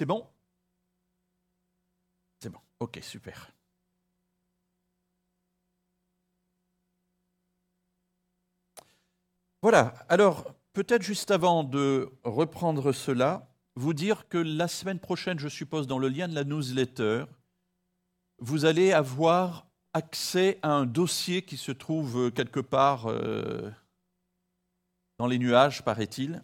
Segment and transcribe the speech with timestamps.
[0.00, 0.26] C'est bon?
[2.42, 2.60] C'est bon.
[2.78, 3.52] Ok, super.
[9.60, 9.92] Voilà.
[10.08, 15.86] Alors, peut-être juste avant de reprendre cela, vous dire que la semaine prochaine, je suppose,
[15.86, 17.26] dans le lien de la newsletter,
[18.38, 23.70] vous allez avoir accès à un dossier qui se trouve quelque part euh,
[25.18, 26.42] dans les nuages, paraît-il,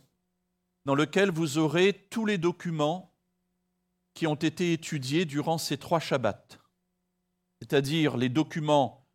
[0.85, 3.16] dans lequel vous aurez tous les documents
[4.17, 6.59] qui ont été étudiés durant ces trois Shabbats,
[7.61, 9.07] c'est-à-dire les documents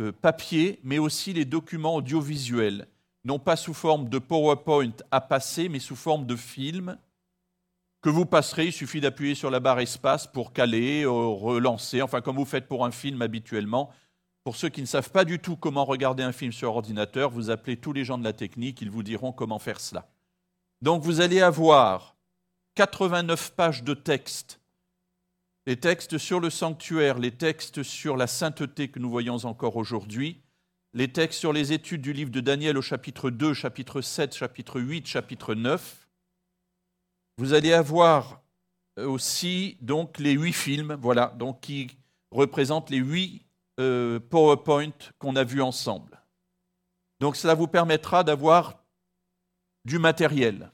[0.00, 2.86] euh, papier, mais aussi les documents audiovisuels,
[3.24, 6.96] non pas sous forme de PowerPoint à passer, mais sous forme de film
[8.00, 8.66] que vous passerez.
[8.66, 12.68] Il suffit d'appuyer sur la barre espace pour caler, euh, relancer, enfin comme vous faites
[12.68, 13.90] pour un film habituellement.
[14.44, 17.50] Pour ceux qui ne savent pas du tout comment regarder un film sur ordinateur, vous
[17.50, 20.08] appelez tous les gens de la technique, ils vous diront comment faire cela.
[20.80, 22.17] Donc vous allez avoir
[22.78, 24.60] 89 pages de texte,
[25.66, 30.40] les textes sur le sanctuaire, les textes sur la sainteté que nous voyons encore aujourd'hui,
[30.92, 34.80] les textes sur les études du livre de Daniel au chapitre 2, chapitre 7, chapitre
[34.80, 36.08] 8, chapitre 9.
[37.38, 38.42] Vous allez avoir
[38.96, 41.98] aussi donc les huit films, voilà, donc qui
[42.30, 43.44] représentent les huit
[43.80, 46.22] euh, PowerPoint qu'on a vus ensemble.
[47.18, 48.84] Donc cela vous permettra d'avoir
[49.84, 50.70] du matériel.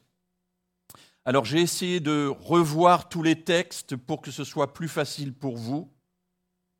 [1.26, 5.56] Alors j'ai essayé de revoir tous les textes pour que ce soit plus facile pour
[5.56, 5.90] vous.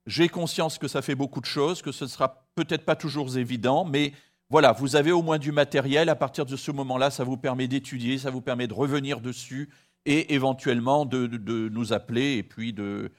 [0.06, 3.38] J'ai conscience que ça fait beaucoup de choses, que ce ne sera peut-être pas toujours
[3.38, 4.12] évident, mais
[4.50, 6.10] voilà, vous avez au moins du matériel.
[6.10, 9.70] À partir de ce moment-là, ça vous permet d'étudier, ça vous permet de revenir dessus
[10.04, 11.26] et éventuellement de,
[11.68, 13.10] nous appeler et puis de,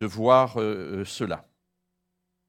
[0.00, 1.44] voir euh, cela.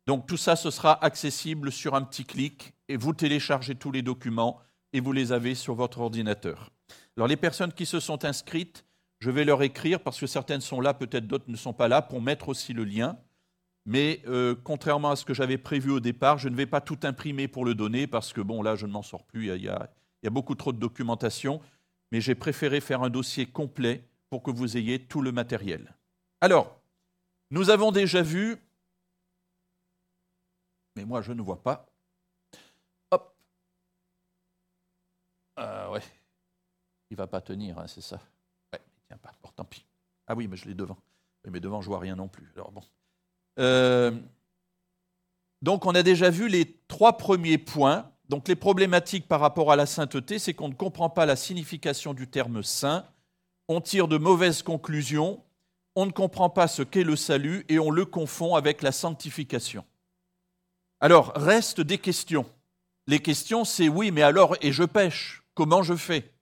[0.07, 4.01] Donc tout ça, ce sera accessible sur un petit clic et vous téléchargez tous les
[4.01, 4.59] documents
[4.91, 6.72] et vous les avez sur votre ordinateur.
[7.17, 8.85] Alors les personnes qui se sont inscrites,
[9.19, 12.01] je vais leur écrire parce que certaines sont là, peut-être d'autres ne sont pas là,
[12.01, 13.17] pour mettre aussi le lien.
[13.85, 16.99] Mais euh, contrairement à ce que j'avais prévu au départ, je ne vais pas tout
[17.03, 19.69] imprimer pour le donner parce que bon là je ne m'en sors plus, il y,
[19.69, 19.89] a,
[20.21, 21.61] il y a beaucoup trop de documentation.
[22.11, 25.95] Mais j'ai préféré faire un dossier complet pour que vous ayez tout le matériel.
[26.41, 26.79] Alors,
[27.49, 28.57] nous avons déjà vu
[30.95, 31.85] mais moi je ne vois pas.
[33.11, 33.35] Hop.
[35.55, 36.01] Ah ouais.
[37.13, 38.15] Il va pas tenir, hein, c'est ça.
[38.73, 39.29] Ouais, il tient pas.
[39.55, 39.85] Tant pis.
[40.25, 40.97] Ah oui, mais je l'ai devant.
[41.47, 42.51] Mais devant, je vois rien non plus.
[42.55, 42.73] Alors.
[43.59, 44.11] Euh,
[45.61, 48.09] donc on a déjà vu les trois premiers points.
[48.29, 52.15] Donc les problématiques par rapport à la sainteté, c'est qu'on ne comprend pas la signification
[52.15, 53.05] du terme saint,
[53.67, 55.39] on tire de mauvaises conclusions,
[55.95, 59.85] on ne comprend pas ce qu'est le salut et on le confond avec la sanctification.
[60.99, 62.47] Alors, restent des questions.
[63.05, 66.32] Les questions, c'est oui, mais alors, et je pêche, comment je fais?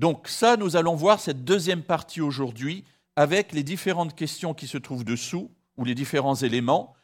[0.00, 2.84] Donc ça, nous allons voir cette deuxième partie aujourd'hui
[3.16, 6.94] avec les différentes questions qui se trouvent dessous, ou les différents éléments.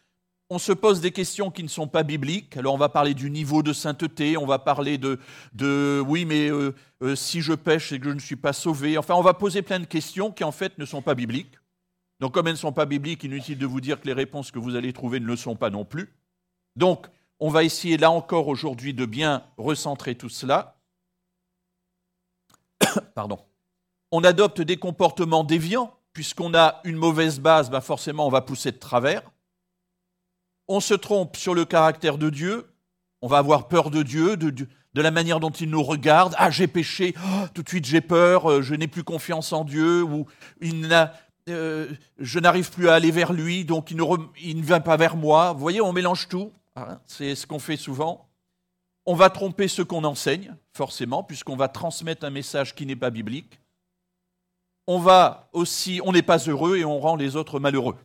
[0.49, 2.57] On se pose des questions qui ne sont pas bibliques.
[2.57, 5.21] Alors on va parler du niveau de sainteté, on va parler de,
[5.53, 8.97] de oui, mais euh, euh, si je pêche, c'est que je ne suis pas sauvé.
[8.97, 11.59] Enfin, on va poser plein de questions qui en fait ne sont pas bibliques.
[12.21, 14.59] Donc comme elles ne sont pas bibliques, inutile de vous dire que les réponses que
[14.59, 16.15] vous allez trouver ne le sont pas non plus.
[16.77, 17.09] Donc
[17.41, 20.76] on va essayer là encore aujourd'hui de bien recentrer tout cela.
[23.15, 23.39] Pardon.
[24.13, 28.73] On adopte des comportements déviants, puisqu'on a une mauvaise base, ben forcément on va pousser
[28.73, 29.23] de travers.
[30.69, 32.67] On se trompe sur le caractère de Dieu,
[33.23, 36.35] on va avoir peur de Dieu, de, de la manière dont il nous regarde.
[36.39, 39.65] Ah, j'ai péché, oh, tout de suite j'ai peur, euh, je n'ai plus confiance en
[39.65, 40.27] Dieu, ou
[40.61, 41.13] il n'a
[41.49, 41.89] euh,
[42.19, 45.53] je n'arrive plus à aller vers lui, donc il ne, vient pas vers moi.
[45.53, 46.53] Vous voyez, on mélange tout.
[46.75, 48.29] Hein, c'est ce qu'on fait souvent.
[49.07, 53.11] On va tromper ce qu'on enseigne, forcément, puisqu'on va transmettre un message qui n'est pas
[53.11, 53.61] biblique.
[54.89, 57.97] On va aussi, on n'est pas heureux et on rend les autres malheureux.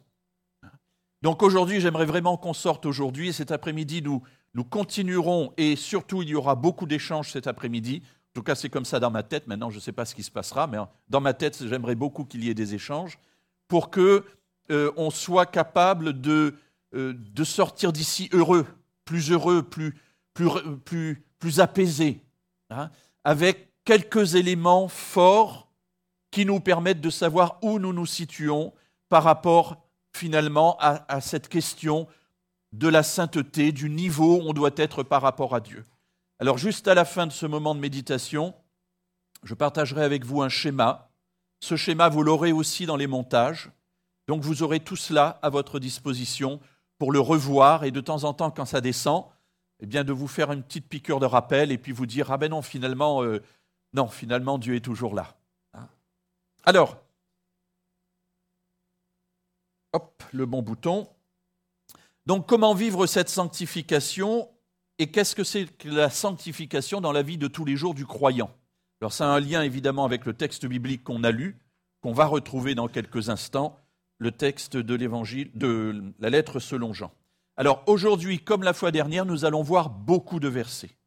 [1.21, 3.29] Donc aujourd'hui, j'aimerais vraiment qu'on sorte aujourd'hui.
[3.29, 4.23] Et cet après-midi, nous,
[4.53, 8.01] nous continuerons et surtout, il y aura beaucoup d'échanges cet après-midi.
[8.03, 9.47] En tout cas, c'est comme ça dans ma tête.
[9.47, 10.77] Maintenant, je ne sais pas ce qui se passera, mais
[11.09, 13.19] dans ma tête, j'aimerais beaucoup qu'il y ait des échanges
[13.67, 14.25] pour que
[14.71, 16.55] euh, on soit capable de,
[16.93, 18.65] euh, de sortir d'ici heureux,
[19.05, 19.95] plus heureux, plus,
[20.33, 20.49] plus,
[20.85, 22.23] plus, plus apaisé,
[22.69, 22.89] hein,
[23.23, 25.69] avec quelques éléments forts
[26.31, 28.73] qui nous permettent de savoir où nous nous situons
[29.09, 32.07] par rapport finalement à, à cette question
[32.71, 35.83] de la sainteté, du niveau où on doit être par rapport à Dieu.
[36.39, 38.53] Alors juste à la fin de ce moment de méditation,
[39.43, 41.11] je partagerai avec vous un schéma
[41.61, 43.71] ce schéma, vous l'aurez aussi dans les montages.
[44.27, 46.59] Donc vous aurez tout cela à votre disposition
[46.97, 49.25] pour le revoir et de temps en temps, quand ça descend,
[49.81, 52.37] eh bien, de vous faire une petite piqûre de rappel et puis vous dire, ah
[52.37, 53.41] ben non, finalement, euh,
[53.93, 55.35] non, finalement, Dieu est toujours là.
[55.73, 55.87] Hein.
[56.63, 57.01] Alors,
[59.93, 61.09] hop, le bon bouton.
[62.27, 64.47] Donc, comment vivre cette sanctification
[64.99, 68.05] et qu'est-ce que c'est que la sanctification dans la vie de tous les jours du
[68.05, 68.51] croyant?
[69.01, 71.57] Alors, ça a un lien évidemment avec le texte biblique qu'on a lu,
[72.01, 73.79] qu'on va retrouver dans quelques instants,
[74.19, 77.11] le texte de l'évangile, de la lettre selon Jean.
[77.61, 80.97] Alors aujourd'hui, comme la fois dernière, nous allons voir beaucoup de versets.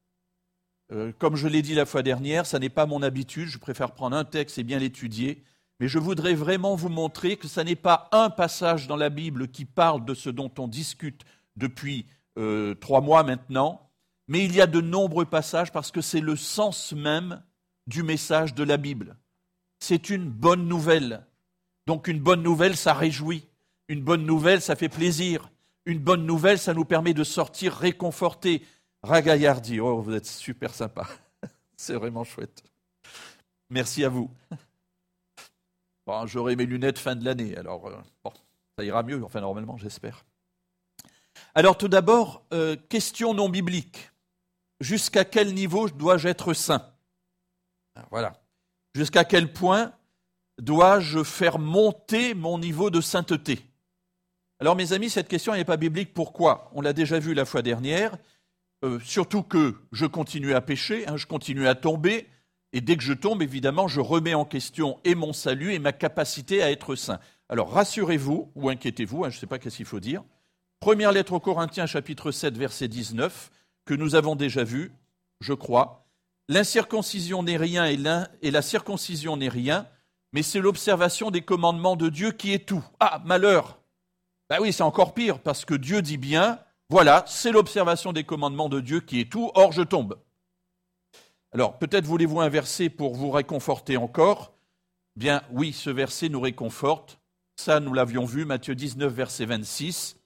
[0.93, 3.91] Euh, comme je l'ai dit la fois dernière, ça n'est pas mon habitude, je préfère
[3.91, 5.43] prendre un texte et bien l'étudier,
[5.81, 9.49] mais je voudrais vraiment vous montrer que ce n'est pas un passage dans la Bible
[9.49, 11.25] qui parle de ce dont on discute
[11.57, 12.07] depuis
[12.39, 13.91] euh, trois mois maintenant,
[14.29, 17.43] mais il y a de nombreux passages parce que c'est le sens même
[17.89, 19.17] du message de la Bible.
[19.81, 21.27] C'est une bonne nouvelle.
[21.89, 23.49] Donc une bonne nouvelle, ça réjouit.
[23.89, 25.51] Une bonne nouvelle, ça fait plaisir.
[25.87, 28.65] Une bonne nouvelle, ça nous permet de sortir réconfortés.
[29.03, 31.07] Ragaillardi, oh, vous êtes super sympa.
[31.77, 32.63] C'est vraiment chouette.
[33.71, 34.31] Merci à vous.
[36.27, 38.31] J'aurai mes lunettes fin de l'année, alors euh,
[38.79, 40.25] ça ira mieux, enfin normalement, j'espère.
[41.55, 44.11] Alors tout d'abord, euh, question non biblique.
[44.81, 46.93] Jusqu'à quel niveau dois-je être saint?
[48.11, 48.43] Voilà.
[48.95, 49.93] Jusqu'à quel point
[50.59, 53.65] dois-je faire monter mon niveau de sainteté?
[54.61, 56.15] Alors mes amis, cette question n'est pas biblique.
[56.15, 56.71] Pourquoi?
[56.75, 58.17] On l'a déjà vu la fois dernière.
[58.85, 62.29] Euh, surtout que je continue à pécher, hein, je continue à tomber,
[62.75, 65.93] et dès que je tombe, évidemment, je remets en question et mon salut et ma
[65.93, 67.19] capacité à être saint.
[67.49, 70.23] Alors rassurez-vous, ou inquiétez-vous, hein, je ne sais pas qu'est-ce qu'il faut dire.
[70.81, 73.51] Première lettre aux Corinthiens, chapitre 7, verset 19,
[73.87, 74.93] que nous avons déjà vu,
[75.41, 76.07] je crois.
[76.49, 77.97] L'incirconcision n'est rien et,
[78.51, 79.87] la circoncision n'est rien,
[80.33, 82.85] mais c'est l'observation des commandements de Dieu qui est tout.
[83.01, 83.79] Ah, malheur
[84.55, 88.69] Ben oui, c'est encore pire, parce que Dieu dit bien, voilà, c'est l'observation des commandements
[88.69, 90.17] de Dieu qui est tout, or je tombe.
[91.51, 94.53] Alors, peut-être voulez-vous un verset pour vous réconforter encore?
[95.17, 97.19] Bien, oui, ce verset nous réconforte.
[97.57, 100.19] Ça, nous l'avions vu, Matthieu 19, verset 26,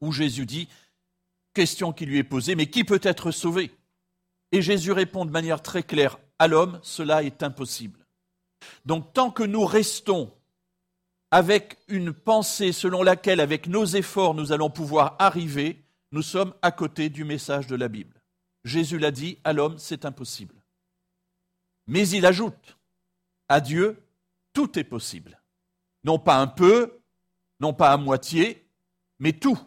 [0.00, 0.68] où Jésus dit,
[1.52, 3.72] question qui lui est posée, mais qui peut être sauvé?
[4.52, 8.06] Et Jésus répond de manière très claire, à l'homme, cela est impossible.
[8.84, 10.30] Donc, tant que nous restons
[11.30, 16.72] avec une pensée selon laquelle, avec nos efforts, nous allons pouvoir arriver, nous sommes à
[16.72, 18.20] côté du message de la Bible.
[18.64, 20.54] Jésus l'a dit, à l'homme, c'est impossible.
[21.86, 22.78] Mais il ajoute,
[23.48, 24.02] à Dieu,
[24.52, 25.40] tout est possible.
[26.04, 27.00] Non pas un peu,
[27.60, 28.66] non pas à moitié,
[29.18, 29.58] mais tout.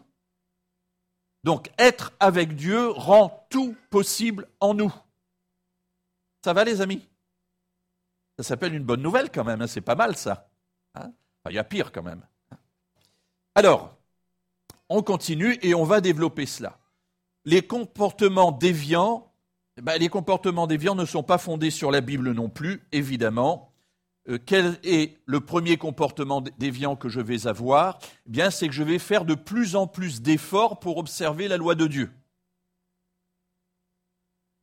[1.44, 4.92] Donc être avec Dieu rend tout possible en nous.
[6.44, 7.06] Ça va les amis?
[8.38, 10.50] Ça s'appelle une bonne nouvelle quand même, hein, c'est pas mal ça.
[10.94, 11.12] Hein?
[11.50, 12.22] Il y a pire quand même.
[13.54, 13.96] Alors,
[14.88, 16.78] on continue et on va développer cela.
[17.44, 19.32] Les comportements déviants,
[19.76, 23.72] eh ben, les comportements déviants ne sont pas fondés sur la Bible non plus, évidemment.
[24.28, 27.98] Euh, quel est le premier comportement déviant que je vais avoir?
[28.26, 31.58] Eh Bien, c'est que je vais faire de plus en plus d'efforts pour observer la
[31.58, 32.10] loi de Dieu.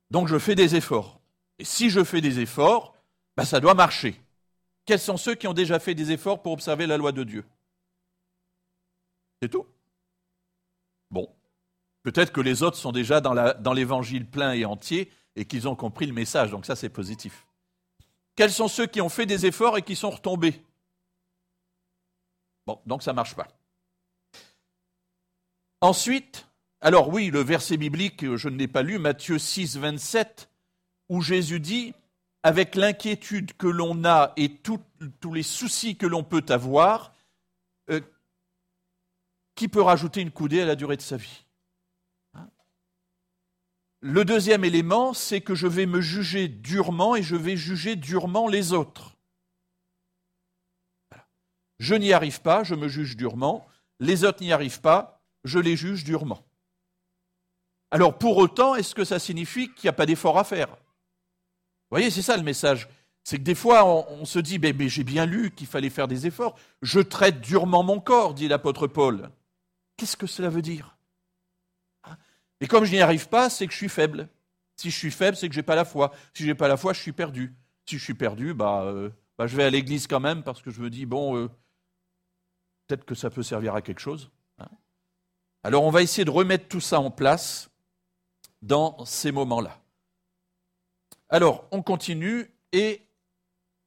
[0.09, 1.21] Donc, je fais des efforts.
[1.59, 2.95] Et si je fais des efforts,
[3.37, 4.19] ben, ça doit marcher.
[4.91, 7.45] Quels sont ceux qui ont déjà fait des efforts pour observer la loi de Dieu
[9.41, 9.65] C'est tout
[11.09, 11.33] Bon.
[12.03, 16.07] Peut-être que les autres sont déjà dans l'évangile plein et entier et qu'ils ont compris
[16.07, 17.47] le message, donc ça c'est positif.
[18.35, 20.61] Quels sont ceux qui ont fait des efforts et qui sont retombés?
[22.67, 23.47] Bon, donc ça ne marche pas.
[25.79, 26.47] Ensuite,
[26.81, 30.49] alors oui, le verset biblique, je ne l'ai pas lu, Matthieu 6, 27,
[31.07, 31.93] où Jésus dit
[32.43, 34.49] avec l'inquiétude que l'on a et
[35.19, 37.13] tous les soucis que l'on peut avoir,
[37.89, 38.01] euh,
[39.55, 41.45] qui peut rajouter une coudée à la durée de sa vie
[42.33, 42.49] hein
[43.99, 48.47] Le deuxième élément, c'est que je vais me juger durement et je vais juger durement
[48.47, 49.17] les autres.
[51.79, 53.67] Je n'y arrive pas, je me juge durement.
[53.99, 56.45] Les autres n'y arrivent pas, je les juge durement.
[57.89, 60.69] Alors pour autant, est-ce que ça signifie qu'il n'y a pas d'effort à faire?
[60.69, 62.87] Vous voyez, c'est ça le message.
[63.23, 66.25] C'est que des fois, on, se dit, mais, j'ai bien lu qu'il fallait faire des
[66.25, 66.57] efforts.
[66.81, 69.29] Je traite durement mon corps, dit l'apôtre Paul.
[69.97, 70.97] Qu'est-ce que cela veut dire?
[72.59, 74.27] Et comme je n'y arrive pas, c'est que je suis faible.
[74.75, 76.11] Si je suis faible, c'est que je n'ai pas la foi.
[76.33, 77.55] Si je n'ai pas la foi, je suis perdu.
[77.85, 80.71] Si je suis perdu, bah, euh, bah je vais à l'église quand même parce que
[80.71, 81.49] je me dis, bon, euh,
[82.87, 84.31] peut-être que ça peut servir à quelque chose.
[84.59, 84.67] Hein?
[85.63, 87.69] Alors on va essayer de remettre tout ça en place
[88.61, 89.79] dans ces moments-là.
[91.29, 93.01] Alors, on continue et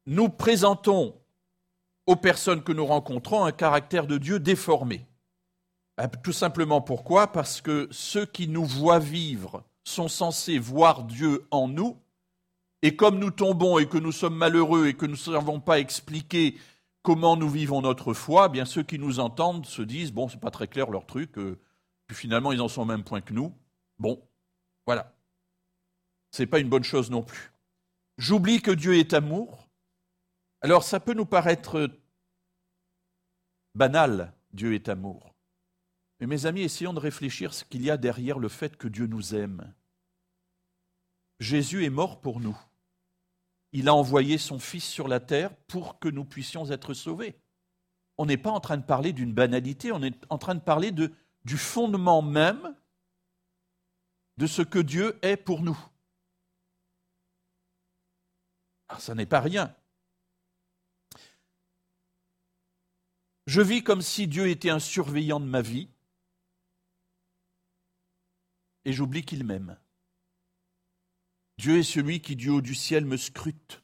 [0.06, 1.14] nous présentons
[2.06, 5.06] aux personnes que nous rencontrons un caractère de Dieu déformé.
[5.96, 7.28] Ben, tout simplement pourquoi?
[7.32, 11.96] Parce que ceux qui nous voient vivre sont censés voir Dieu en nous,
[12.82, 15.78] et comme nous tombons et que nous sommes malheureux et que nous ne savons pas
[15.78, 16.58] expliquer
[17.02, 20.40] comment nous vivons notre foi, eh bien ceux qui nous entendent se disent bon, c'est
[20.40, 21.58] pas très clair leur truc, euh,
[22.06, 23.54] puis finalement ils en sont au même point que nous.
[23.98, 24.20] Bon,
[24.84, 25.14] voilà.
[26.30, 27.52] C'est pas une bonne chose non plus.
[28.18, 29.63] J'oublie que Dieu est amour.
[30.64, 31.90] Alors ça peut nous paraître
[33.74, 35.34] banal, Dieu est amour.
[36.18, 39.06] Mais mes amis, essayons de réfléchir ce qu'il y a derrière le fait que Dieu
[39.06, 39.74] nous aime.
[41.38, 42.58] Jésus est mort pour nous.
[43.72, 47.38] Il a envoyé son Fils sur la terre pour que nous puissions être sauvés.
[48.16, 50.92] On n'est pas en train de parler d'une banalité, on est en train de parler
[50.92, 52.74] du fondement même
[54.38, 55.78] de ce que Dieu est pour nous.
[58.88, 59.76] Alors, ça n'est pas rien.
[63.54, 65.88] Je vis comme si Dieu était un surveillant de ma vie
[68.84, 69.78] et j'oublie qu'il m'aime.
[71.58, 73.80] Dieu est celui qui du haut du ciel me scrute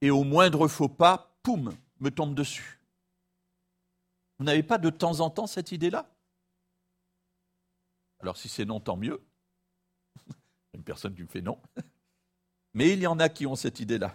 [0.00, 2.80] et au moindre faux pas, poum, me tombe dessus.
[4.40, 6.12] Vous n'avez pas de temps en temps cette idée-là?
[8.18, 9.24] Alors si c'est non, tant mieux.
[10.74, 11.62] Une personne qui me fait non.
[12.74, 14.12] Mais il y en a qui ont cette idée-là.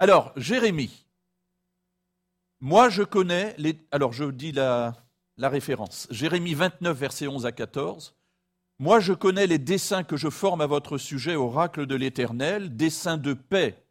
[0.00, 1.04] Alors, Jérémie.
[2.60, 3.78] Moi, je connais les.
[3.92, 4.94] Alors, je dis la,
[5.38, 6.08] référence.
[6.10, 8.16] Jérémie 29, versets 11 à 14.
[8.80, 13.16] Moi, je connais les desseins que je forme à votre sujet, oracle de l'Éternel, desseins
[13.16, 13.84] de paix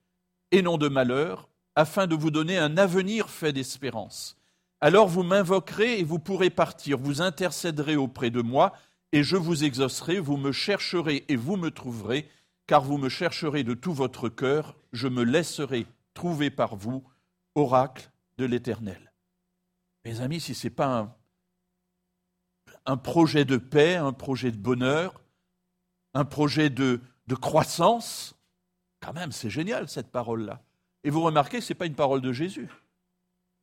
[0.52, 4.38] et non de malheur, afin de vous donner un avenir fait d'espérance.
[4.80, 8.74] Alors vous m'invoquerez et vous pourrez partir, vous intercéderez auprès de moi,
[9.12, 12.30] et je vous exaucerai, vous me chercherez et vous me trouverez,
[12.68, 17.04] car vous me chercherez de tout votre cœur, je me laisserai trouver par vous,
[17.56, 19.12] oracle de l'Éternel.
[20.06, 21.18] Mes amis, si ce n'est pas
[22.86, 25.22] un, projet de paix, un projet de bonheur,
[26.14, 28.36] un projet de, de croissance,
[29.02, 30.64] quand même, c'est génial cette parole-là.
[31.04, 32.70] Et vous remarquez, ce n'est pas une parole de Jésus.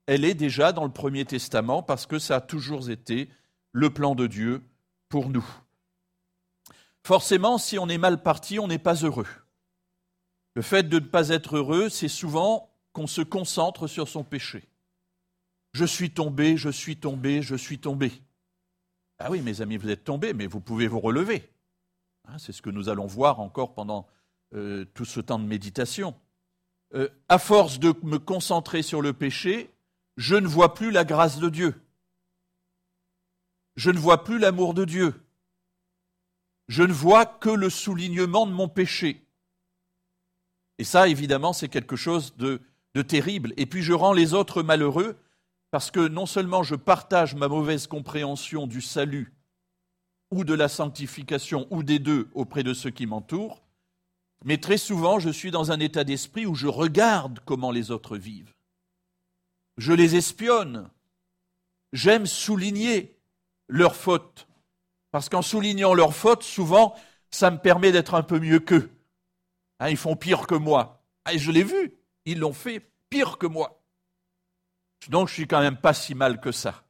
[0.06, 3.30] Elle est déjà dans le Premier Testament parce que ça a toujours été
[3.72, 4.62] le plan de Dieu
[5.08, 5.46] pour nous.
[7.02, 9.26] Forcément, si on est mal parti, on n'est pas heureux.
[10.54, 14.66] Le fait de ne pas être heureux, c'est souvent qu'on se concentre sur son péché.
[15.74, 18.10] Je suis tombé, je suis tombé, je suis tombé.
[19.18, 21.46] Ah oui, mes amis, vous êtes tombés, mais vous pouvez vous relever.
[22.26, 24.08] Hein, c'est ce que nous allons voir encore pendant
[24.54, 26.14] euh, tout ce temps de méditation.
[26.94, 29.70] Euh, à force de me concentrer sur le péché,
[30.16, 31.74] je ne vois plus la grâce de Dieu.
[33.76, 35.14] Je ne vois plus l'amour de Dieu
[36.68, 39.26] je ne vois que le soulignement de mon péché.
[40.78, 42.60] Et ça, évidemment, c'est quelque chose de,
[43.02, 43.52] terrible.
[43.56, 45.16] Et puis je rends les autres malheureux
[45.70, 49.34] parce que non seulement je partage ma mauvaise compréhension du salut
[50.30, 53.62] ou de la sanctification ou des deux auprès de ceux qui m'entourent,
[54.44, 58.16] mais très souvent je suis dans un état d'esprit où je regarde comment les autres
[58.16, 58.54] vivent.
[59.76, 60.88] Je les espionne.
[61.92, 63.16] J'aime souligner
[63.68, 64.46] leurs fautes.
[65.10, 66.94] Parce qu'en soulignant leurs fautes, souvent,
[67.30, 68.90] ça me permet d'être un peu mieux qu'eux.
[69.80, 71.02] Hein, ils font pire que moi.
[71.24, 71.94] Ah, je l'ai vu,
[72.24, 73.82] ils l'ont fait pire que moi.
[75.08, 76.84] Donc je suis quand même pas si mal que ça.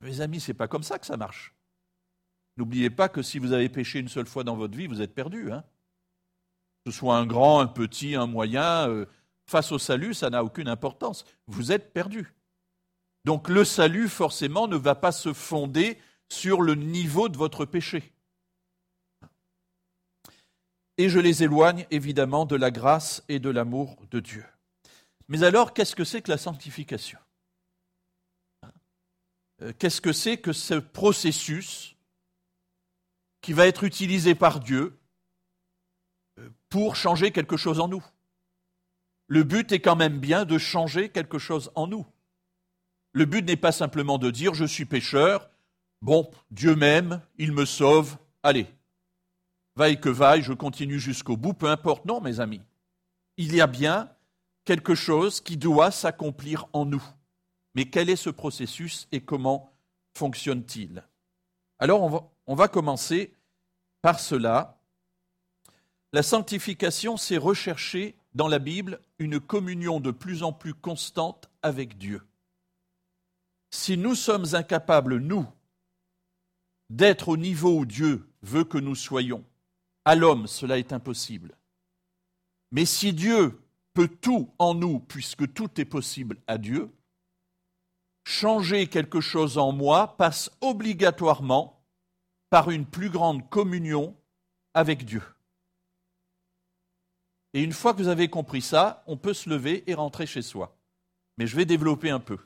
[0.00, 1.54] Mes amis, c'est pas comme ça que ça marche.
[2.56, 5.14] N'oubliez pas que si vous avez péché une seule fois dans votre vie, vous êtes
[5.14, 5.52] perdu.
[5.52, 5.64] Hein
[6.84, 9.06] que ce soit un grand, un petit, un moyen, euh,
[9.46, 11.24] face au salut, ça n'a aucune importance.
[11.46, 12.34] Vous êtes perdu.
[13.24, 15.98] Donc le salut, forcément, ne va pas se fonder
[16.28, 18.12] sur le niveau de votre péché.
[20.98, 24.44] Et je les éloigne évidemment de la grâce et de l'amour de Dieu.
[25.28, 27.18] Mais alors, qu'est-ce que c'est que la sanctification?
[29.62, 31.96] Euh, Qu'est-ce que c'est que ce processus
[33.40, 34.98] qui va être utilisé par Dieu
[36.38, 38.04] euh, pour changer quelque chose en nous?
[39.28, 42.06] Le but est quand même bien de changer quelque chose en nous.
[43.12, 45.48] Le but n'est pas simplement de dire je suis pécheur,
[46.00, 48.66] Bon, Dieu m'aime, il me sauve, allez,
[49.78, 52.04] vaille que vaille, je continue jusqu'au bout, peu importe.
[52.04, 52.60] Non, mes amis,
[53.36, 54.10] il y a bien
[54.64, 57.02] quelque chose qui doit s'accomplir en nous.
[57.76, 59.72] Mais quel est ce processus et comment
[60.14, 61.04] fonctionne-t-il?
[61.78, 63.32] Alors, on va, on va commencer
[64.02, 64.80] par cela.
[66.12, 71.96] La sanctification, c'est rechercher dans la Bible une communion de plus en plus constante avec
[71.98, 72.22] Dieu.
[73.70, 75.46] Si nous sommes incapables, nous,
[76.90, 79.44] d'être au niveau où Dieu veut que nous soyons.
[80.08, 81.54] À l'homme, cela est impossible.
[82.70, 83.60] Mais si Dieu
[83.92, 86.90] peut tout en nous, puisque tout est possible à Dieu,
[88.24, 91.84] changer quelque chose en moi passe obligatoirement
[92.48, 94.16] par une plus grande communion
[94.72, 95.22] avec Dieu.
[97.52, 100.40] Et une fois que vous avez compris ça, on peut se lever et rentrer chez
[100.40, 100.74] soi.
[101.36, 102.38] mais je vais développer un peu.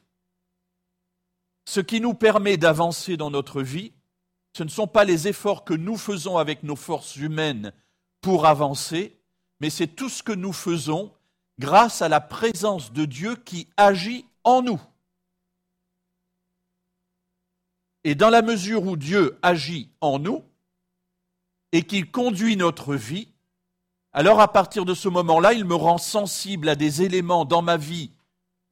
[1.66, 3.92] Ce qui nous permet d'avancer dans notre vie,
[4.52, 7.73] ce ne sont pas les efforts que nous faisons avec nos forces humaines
[8.21, 9.18] pour avancer,
[9.61, 11.12] mais c'est tout ce que nous faisons
[11.59, 14.80] grâce à la présence de Dieu qui agit en nous.
[18.04, 20.42] Et dans la mesure où Dieu agit en nous
[21.71, 23.28] et qu'il conduit notre vie,
[24.12, 27.76] alors à partir de ce moment-là, il me rend sensible à des éléments dans ma
[27.76, 28.11] vie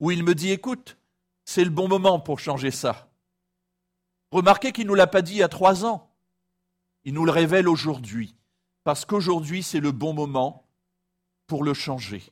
[0.01, 0.99] où il me dit, écoute,
[1.45, 3.10] c'est le bon moment pour changer ça.
[4.31, 6.11] Remarquez qu'il ne nous l'a pas dit il y a trois ans.
[7.05, 8.37] Il nous le révèle aujourd'hui.
[8.85, 10.69] Parce qu'aujourd'hui, c'est le bon moment
[11.47, 12.23] pour le changer.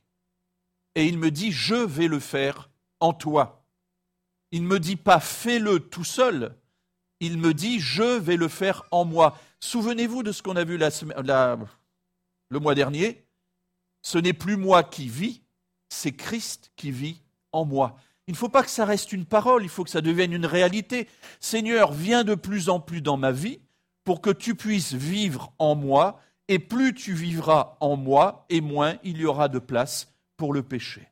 [0.95, 3.65] Et il me dit, je vais le faire en toi.
[4.51, 6.55] Il ne me dit pas, fais-le tout seul.
[7.19, 9.37] Il me dit, je vais le faire en moi.
[9.59, 13.25] Souvenez-vous de ce qu'on a vu le mois dernier.
[14.01, 15.41] Ce n'est plus moi qui vis,
[15.89, 17.97] c'est Christ qui vit en moi.
[18.29, 20.45] Il ne faut pas que ça reste une parole, il faut que ça devienne une
[20.45, 21.07] réalité.
[21.39, 23.59] Seigneur, viens de plus en plus dans ma vie
[24.03, 28.99] pour que tu puisses vivre en moi, et plus tu vivras en moi, et moins
[29.03, 31.07] il y aura de place pour le péché.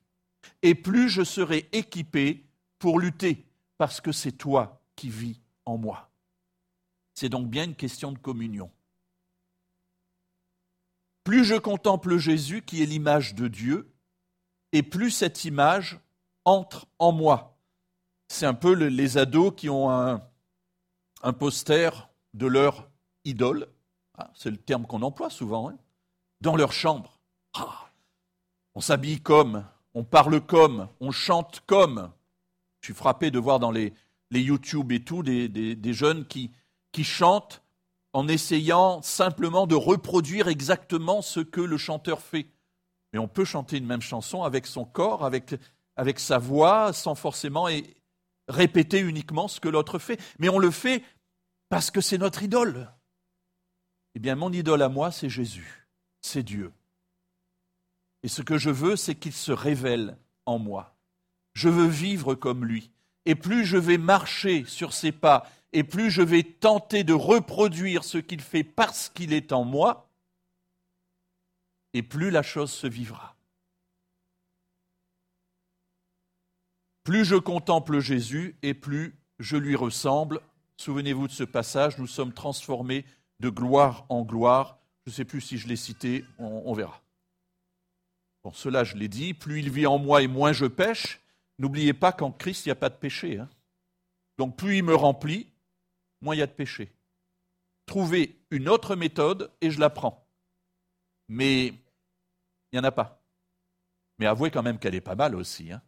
[0.62, 2.46] Et plus je serai équipé
[2.78, 3.48] pour lutter,
[3.80, 6.12] parce que c'est toi qui vis en moi.
[7.16, 8.70] C'est donc bien une question de communion.
[11.24, 13.92] Plus je contemple Jésus, qui est l'image de Dieu,
[14.72, 16.00] et plus cette image
[16.48, 17.60] entre en moi.
[18.30, 20.24] C'est un peu les ados qui ont un,
[21.34, 22.90] poster de leur
[23.26, 23.68] idole,
[24.18, 25.78] ah, c'est le terme qu'on emploie souvent, hein,
[26.40, 27.20] dans leur chambre.
[27.54, 27.90] Ah,
[28.76, 32.12] on s'habille comme, on parle comme, on chante comme.
[32.80, 33.94] Je suis frappé de voir dans les,
[34.32, 36.52] les YouTube et tout des, des, jeunes qui,
[36.94, 37.62] qui chantent
[38.14, 42.48] en essayant simplement de reproduire exactement ce que le chanteur fait.
[43.12, 45.56] Mais on peut chanter une même chanson avec son corps, avec
[45.98, 47.68] avec sa voix, sans forcément
[48.48, 50.20] répéter uniquement ce que l'autre fait.
[50.40, 51.04] Mais on le fait
[51.70, 52.94] parce que c'est notre idole.
[54.16, 55.88] Eh bien, mon idole à moi, c'est Jésus,
[56.22, 56.72] c'est Dieu.
[58.24, 60.96] Et ce que je veux, c'est qu'il se révèle en moi.
[61.54, 62.92] Je veux vivre comme lui.
[63.26, 68.04] Et plus je vais marcher sur ses pas, et plus je vais tenter de reproduire
[68.04, 70.10] ce qu'il fait parce qu'il est en moi,
[71.94, 73.37] et plus la chose se vivra.
[77.08, 80.42] Plus je contemple Jésus et plus je lui ressemble.
[80.76, 83.06] Souvenez-vous de ce passage, nous sommes transformés
[83.40, 84.80] de gloire en gloire.
[85.06, 87.02] Je ne sais plus si je l'ai cité, on, verra.
[88.44, 91.22] Bon, cela je l'ai dit, plus il vit en moi et moins je pêche.
[91.60, 93.38] N'oubliez pas qu'en Christ, il n'y a pas de péché.
[93.38, 93.48] Hein.
[94.38, 95.48] Donc plus il me remplit,
[96.20, 96.92] moins il y a de péché.
[97.86, 100.28] Trouvez une autre méthode et je la prends.
[101.30, 101.78] Mais il
[102.74, 103.24] n'y en a pas.
[104.20, 105.72] Mais avouez quand même qu'elle est pas mal aussi.
[105.72, 105.82] Hein.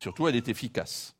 [0.00, 1.14] Surtout, elle est efficace.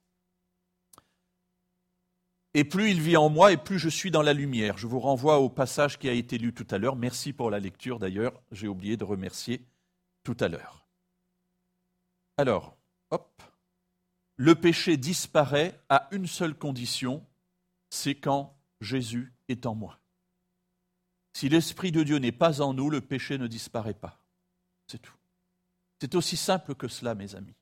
[2.55, 4.77] Et plus il vit en moi, et plus je suis dans la lumière.
[4.77, 6.97] Je vous renvoie au passage qui a été lu tout à l'heure.
[6.97, 8.43] Merci pour la lecture d'ailleurs.
[8.51, 9.65] J'ai oublié de remercier
[10.25, 10.89] tout à l'heure.
[12.37, 12.77] Alors,
[13.11, 13.43] hop,
[14.37, 17.25] le péché disparaît à une seule condition,
[17.91, 20.01] c'est quand Jésus est en moi.
[21.35, 24.19] Si l'Esprit de Dieu n'est pas en nous, le péché ne disparaît pas.
[24.89, 25.15] C'est tout.
[26.01, 27.55] C'est aussi simple que cela, mes amis.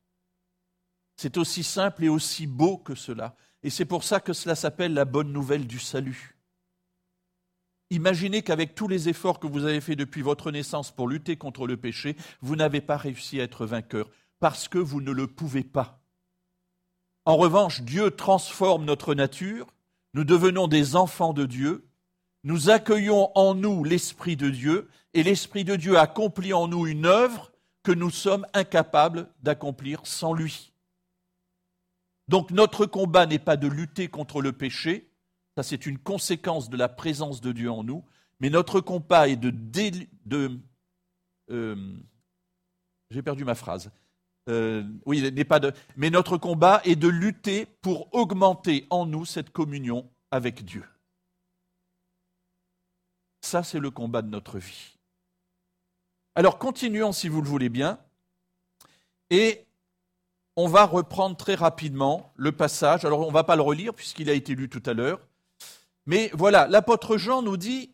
[1.19, 3.35] C'est aussi simple et aussi beau que cela.
[3.65, 6.37] Et c'est pour ça que cela s'appelle la bonne nouvelle du salut.
[7.91, 11.67] Imaginez qu'avec tous les efforts que vous avez faits depuis votre naissance pour lutter contre
[11.67, 15.65] le péché, vous n'avez pas réussi à être vainqueur, parce que vous ne le pouvez
[15.65, 16.01] pas.
[17.25, 19.67] En revanche, Dieu transforme notre nature,
[20.15, 21.89] nous devenons des enfants de Dieu,
[22.45, 27.07] nous accueillons en nous l'Esprit de Dieu, et l'Esprit de Dieu accomplit en nous une
[27.07, 27.51] œuvre
[27.83, 30.73] que nous sommes incapables d'accomplir sans lui.
[32.29, 35.11] Donc notre combat n'est pas de lutter contre le péché,
[35.57, 38.05] ça c'est une conséquence de la présence de Dieu en nous,
[38.41, 40.59] mais notre combat est de...
[41.51, 41.97] euh,
[43.11, 43.91] J'ai perdu ma phrase.
[44.49, 45.73] Euh, oui, n'est pas de.
[45.97, 50.85] Mais notre combat est de lutter pour augmenter en nous cette communion avec Dieu.
[53.43, 54.97] Ça, c'est le combat de notre vie.
[56.35, 57.99] Alors continuons, si vous le voulez bien,
[59.31, 59.67] et
[60.61, 63.05] on va reprendre très rapidement le passage.
[63.05, 65.21] Alors on ne va pas le relire puisqu'il a été lu tout à l'heure.
[66.05, 67.93] Mais voilà, l'apôtre Jean nous dit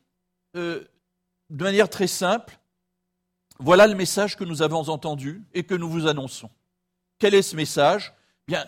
[0.57, 0.83] euh,
[1.51, 2.59] de manière très simple,
[3.59, 6.49] voilà le message que nous avons entendu et que nous vous annonçons.
[7.19, 8.15] Quel est ce message?
[8.49, 8.65] Bien,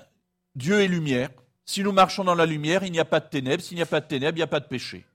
[0.57, 1.31] Dieu est lumière.
[1.65, 3.63] Si nous marchons dans la lumière, il n'y a pas de ténèbres.
[3.63, 5.07] S'il n'y a pas de ténèbres, il n'y a pas de péché.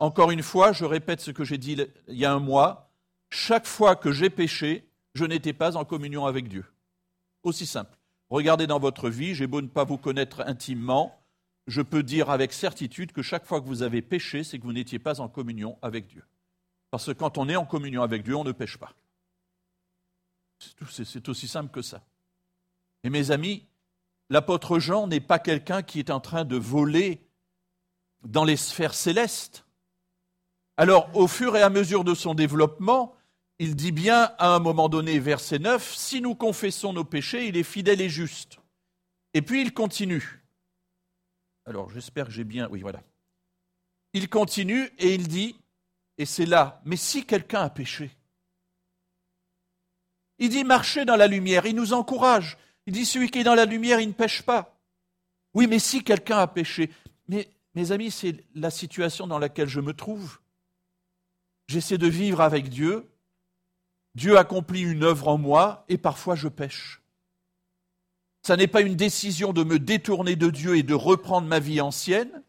[0.00, 2.90] Encore une fois, je répète ce que j'ai dit il y a un mois.
[3.30, 6.66] Chaque fois que j'ai péché, je n'étais pas en communion avec Dieu.
[7.42, 7.96] Aussi simple.
[8.32, 11.22] Regardez dans votre vie, j'ai beau ne pas vous connaître intimement,
[11.66, 14.72] je peux dire avec certitude que chaque fois que vous avez péché, c'est que vous
[14.72, 16.24] n'étiez pas en communion avec Dieu.
[16.90, 18.94] Parce que quand on est en communion avec Dieu, on ne pêche pas.
[20.88, 22.02] C'est aussi simple que ça.
[23.04, 23.66] Et mes amis,
[24.30, 27.28] l'apôtre Jean n'est pas quelqu'un qui est en train de voler
[28.24, 29.66] dans les sphères célestes.
[30.78, 33.14] Alors, au fur et à mesure de son développement,
[33.58, 37.56] il dit bien à un moment donné, verset 9, Si nous confessons nos péchés, il
[37.56, 38.58] est fidèle et juste.
[39.34, 40.42] Et puis il continue.
[41.64, 42.68] Alors, j'espère que j'ai bien.
[42.70, 43.02] Oui, voilà.
[44.14, 45.56] Il continue et il dit,
[46.18, 48.10] et c'est là, mais si quelqu'un a péché,
[50.38, 52.58] il dit marchez dans la lumière, il nous encourage.
[52.86, 54.76] Il dit celui qui est dans la lumière, il ne pêche pas.
[55.54, 56.90] Oui, mais si quelqu'un a péché,
[57.28, 60.40] mais mes amis, c'est la situation dans laquelle je me trouve.
[61.68, 63.08] J'essaie de vivre avec Dieu.
[64.14, 67.02] Dieu accomplit une œuvre en moi et parfois je pêche.
[68.42, 71.80] Ça n'est pas une décision de me détourner de Dieu et de reprendre ma vie
[71.80, 72.42] ancienne,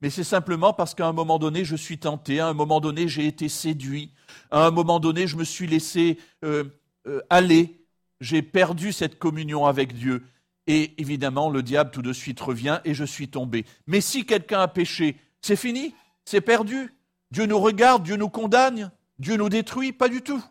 [0.00, 3.06] mais c'est simplement parce qu'à un moment donné, je suis tenté, à un moment donné,
[3.06, 4.12] j'ai été séduit,
[4.50, 6.64] à un moment donné, je me suis laissé euh,
[7.06, 7.84] euh, aller,
[8.20, 10.24] j'ai perdu cette communion avec Dieu.
[10.66, 13.66] Et évidemment, le diable tout de suite revient et je suis tombé.
[13.86, 16.94] Mais si quelqu'un a péché, c'est fini, c'est perdu.
[17.30, 20.42] Dieu nous regarde, Dieu nous condamne, Dieu nous détruit, pas du tout.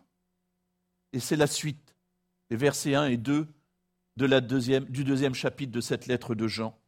[1.12, 1.96] Et c'est la suite,
[2.50, 3.48] les versets 1 et 2
[4.16, 6.78] de la deuxième, du deuxième chapitre de cette lettre de Jean.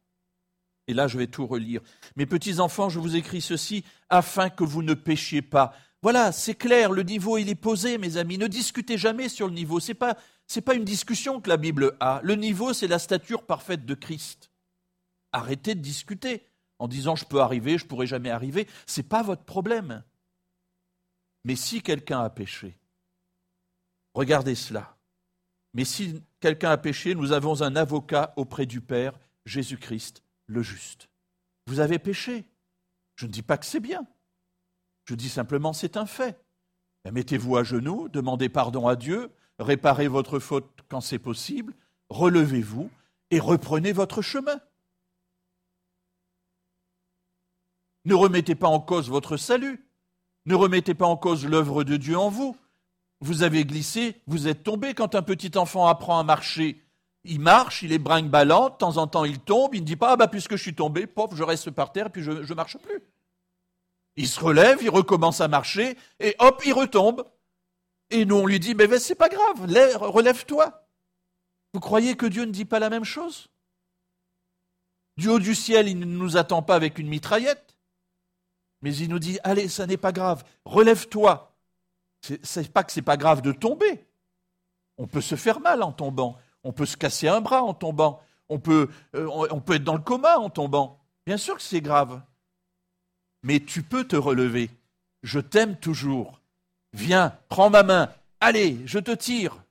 [0.87, 1.81] Et là, je vais tout relire.
[2.15, 5.73] Mes petits enfants, je vous écris ceci afin que vous ne péchiez pas.
[6.01, 8.37] Voilà, c'est clair, le niveau il est posé, mes amis.
[8.37, 9.81] Ne discutez jamais sur le niveau.
[9.81, 10.17] C'est pas
[10.65, 12.21] pas une discussion que la Bible a.
[12.23, 14.51] Le niveau, c'est la stature parfaite de Christ.
[15.33, 16.45] Arrêtez de discuter
[16.79, 18.67] en disant je peux arriver, je pourrai jamais arriver.
[18.85, 20.03] C'est pas votre problème.
[21.43, 22.77] Mais si quelqu'un a péché,
[24.13, 24.97] regardez cela.
[25.73, 31.09] Mais si quelqu'un a péché, nous avons un avocat auprès du Père, Jésus-Christ, le juste.
[31.67, 32.45] Vous avez péché.
[33.15, 34.05] Je ne dis pas que c'est bien.
[35.05, 36.39] Je dis simplement c'est un fait.
[37.11, 39.29] Mettez-vous à genoux, demandez pardon à Dieu,
[39.59, 41.73] réparez votre faute quand c'est possible,
[42.09, 42.89] relevez-vous
[43.29, 44.59] et reprenez votre chemin.
[48.05, 49.85] Ne remettez pas en cause votre salut.
[50.45, 52.57] Ne remettez pas en cause l'œuvre de Dieu en vous.
[53.21, 54.93] Vous avez glissé, vous êtes tombé.
[54.93, 56.83] Quand un petit enfant apprend à marcher,
[57.23, 60.11] il marche, il est brinque-ballant, de temps en temps il tombe, il ne dit pas,
[60.11, 62.77] ah bah puisque je suis tombé, pof, je reste par terre puis je ne marche
[62.77, 63.01] plus.
[64.17, 67.25] Il se relève, il recommence à marcher, et hop, il retombe.
[68.09, 70.85] Et nous on lui dit, mais c'est pas grave, relève-toi.
[71.73, 73.47] Vous croyez que Dieu ne dit pas la même chose?
[75.15, 77.72] Du haut du ciel, il ne nous attend pas avec une mitraillette,
[78.83, 81.55] mais il nous dit, allez, ça n'est pas grave, relève-toi.
[82.19, 84.05] C'est pas que c'est pas grave de tomber.
[84.97, 86.37] On peut se faire mal en tombant.
[86.65, 88.21] On peut se casser un bras en tombant.
[88.51, 90.99] Euh, on peut être dans le coma en tombant.
[91.25, 92.21] Bien sûr que c'est grave.
[93.41, 94.69] Mais tu peux te relever.
[95.23, 96.41] Je t'aime toujours.
[96.91, 98.09] Viens, prends ma main.
[98.41, 99.63] Allez, je te tire.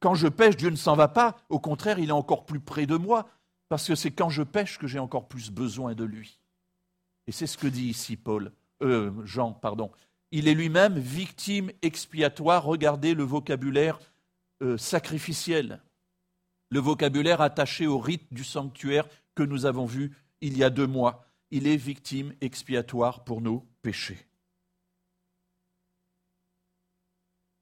[0.00, 1.36] Quand je pêche, Dieu ne s'en va pas.
[1.50, 3.28] Au contraire, il est encore plus près de moi.
[3.68, 6.40] Parce que c'est quand je pêche que j'ai encore plus besoin de lui.
[7.28, 8.50] Et c'est ce que dit ici Paul,
[8.82, 9.92] euh, Jean, pardon.
[10.32, 12.64] Il est lui-même victime expiatoire.
[12.64, 14.00] Regardez le vocabulaire
[14.62, 15.80] euh, sacrificiel
[16.70, 20.86] le vocabulaire attaché au rite du sanctuaire que nous avons vu il y a deux
[20.86, 21.24] mois.
[21.50, 24.26] Il est victime expiatoire pour nos péchés.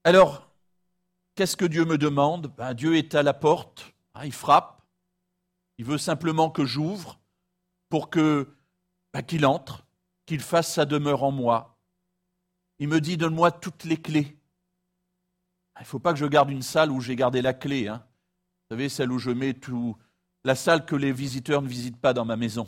[0.05, 0.49] Alors,
[1.35, 2.53] qu'est-ce que Dieu me demande?
[2.57, 4.83] Ben, Dieu est à la porte, hein, il frappe,
[5.79, 7.19] il veut simplement que j'ouvre
[7.89, 8.49] pour que
[9.13, 9.87] ben, qu'il entre,
[10.27, 11.79] qu'il fasse sa demeure en moi.
[12.79, 14.37] Il me dit donne-moi toutes les clés.
[15.79, 17.89] Il ne faut pas que je garde une salle où j'ai gardé la clé.
[17.89, 18.05] Hein.
[18.69, 19.97] Vous savez, celle où je mets tout.
[20.45, 22.67] La salle que les visiteurs ne visitent pas dans ma maison.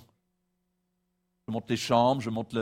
[1.47, 2.55] Je monte les chambres, je monte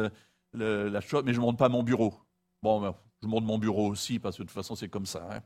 [0.53, 2.15] la chose, mais je ne monte pas mon bureau.
[2.63, 5.27] Bon, ben, je monte mon bureau aussi, parce que de toute façon, c'est comme ça.
[5.31, 5.43] Hein.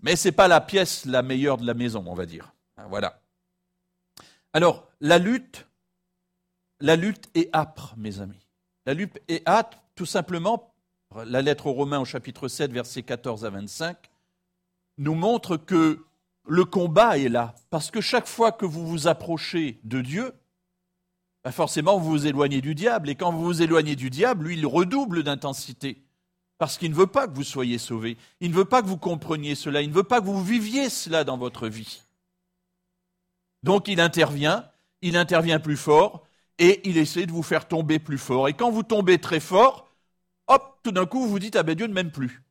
[0.00, 2.54] Mais ce n'est pas la pièce la meilleure de la maison, on va dire.
[2.76, 3.20] Hein, voilà.
[4.52, 5.67] Alors, la lutte,
[6.80, 8.46] la lutte est âpre, mes amis.
[8.86, 10.72] La lutte est âpre, tout simplement,
[11.14, 13.96] la lettre aux Romains au chapitre 7, versets 14 à 25,
[14.98, 16.04] nous montre que
[16.46, 17.54] le combat est là.
[17.70, 20.32] Parce que chaque fois que vous vous approchez de Dieu,
[21.44, 23.08] bah forcément vous vous éloignez du diable.
[23.08, 26.02] Et quand vous vous éloignez du diable, lui, il redouble d'intensité.
[26.58, 28.16] Parce qu'il ne veut pas que vous soyez sauvés.
[28.40, 29.80] Il ne veut pas que vous compreniez cela.
[29.80, 32.02] Il ne veut pas que vous viviez cela dans votre vie.
[33.62, 34.68] Donc il intervient,
[35.02, 36.26] il intervient plus fort,
[36.58, 38.48] et il essaie de vous faire tomber plus fort.
[38.48, 39.88] Et quand vous tombez très fort,
[40.48, 42.42] hop, tout d'un coup, vous vous dites, ah ben Dieu ne m'aime plus.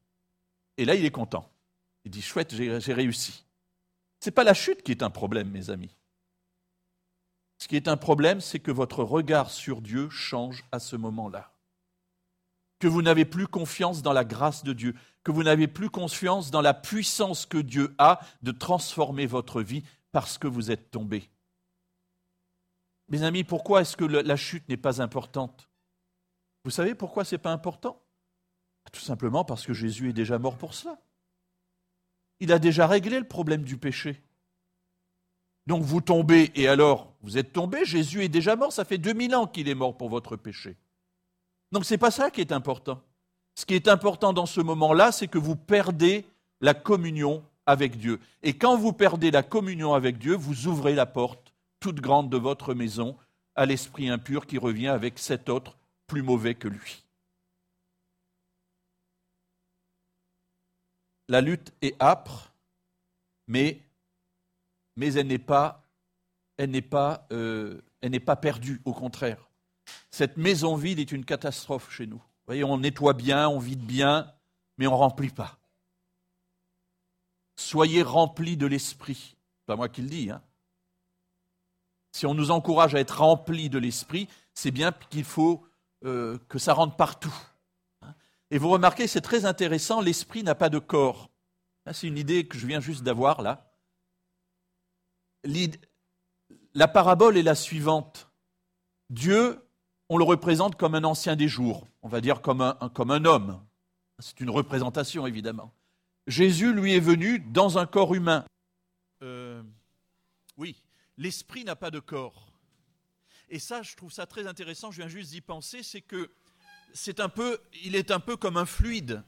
[0.78, 1.50] Et là, il est content.
[2.06, 3.43] Il dit, chouette, j'ai réussi.
[4.22, 5.93] Ce n'est pas la chute qui est un problème, mes amis.
[7.60, 11.52] Ce qui est un problème, c'est que votre regard sur Dieu change à ce moment-là.
[12.80, 16.52] Que vous n'avez plus confiance dans la grâce de Dieu, que vous n'avez plus confiance
[16.52, 21.30] dans la puissance que Dieu a de transformer votre vie parce que vous êtes tombé.
[23.10, 25.70] Mes amis, pourquoi est-ce que la chute n'est pas importante?
[26.65, 28.02] Vous savez pourquoi ce n'est pas important?
[28.91, 30.98] Tout simplement parce que Jésus est déjà mort pour cela.
[32.39, 34.22] Il a déjà réglé le problème du péché.
[35.65, 39.36] Donc vous tombez et alors vous êtes tombé, Jésus est déjà mort, ça fait 2000
[39.36, 40.78] ans qu'il est mort pour votre péché.
[41.72, 43.02] Donc ce n'est pas ça qui est important.
[43.56, 46.26] Ce qui est important dans ce moment-là, c'est que vous perdez
[46.62, 48.20] la communion avec Dieu.
[48.43, 51.46] Et quand vous perdez la communion avec Dieu, vous ouvrez la porte
[51.80, 53.18] toute grande de votre maison
[53.56, 57.04] à l'esprit impur qui revient avec cet autre plus mauvais que lui.
[61.28, 62.54] La lutte est âpre,
[63.48, 63.82] mais
[64.98, 65.86] mais elle n'est pas,
[66.58, 69.48] elle n'est pas, euh, n'est pas perdue, au contraire.
[70.10, 72.18] Cette maison vide est une catastrophe chez nous.
[72.18, 74.34] Vous voyez, on nettoie bien, on vide bien,
[74.78, 75.60] mais on ne remplit pas.
[77.56, 79.38] Soyez remplis de l'esprit.
[79.68, 80.32] Pas moi qui le dis.
[80.32, 80.42] Hein.
[82.17, 85.63] Si on nous encourage à être remplis de l'esprit, c'est bien qu'il faut
[86.03, 87.36] euh, que ça rentre partout.
[88.01, 88.15] Hein.
[88.49, 91.30] Et vous remarquez, c'est très intéressant, l'esprit n'a pas de corps.
[91.91, 93.71] C'est une idée que je viens juste d'avoir là
[96.73, 98.32] la parabole est la suivante.
[99.12, 99.63] Dieu,
[100.10, 103.25] on le représente comme un ancien des jours, on va dire comme un, comme un
[103.25, 103.63] homme.
[104.17, 105.71] C'est une représentation, évidemment.
[106.25, 108.43] Jésus, lui, est venu dans un corps humain.
[109.21, 109.62] Euh,
[110.58, 110.75] oui,
[111.17, 112.47] l'esprit n'a pas de corps.
[113.49, 116.30] Et ça, je trouve ça très intéressant, je viens juste d'y penser, c'est que
[116.93, 119.23] c'est un peu, il est un peu comme un fluide.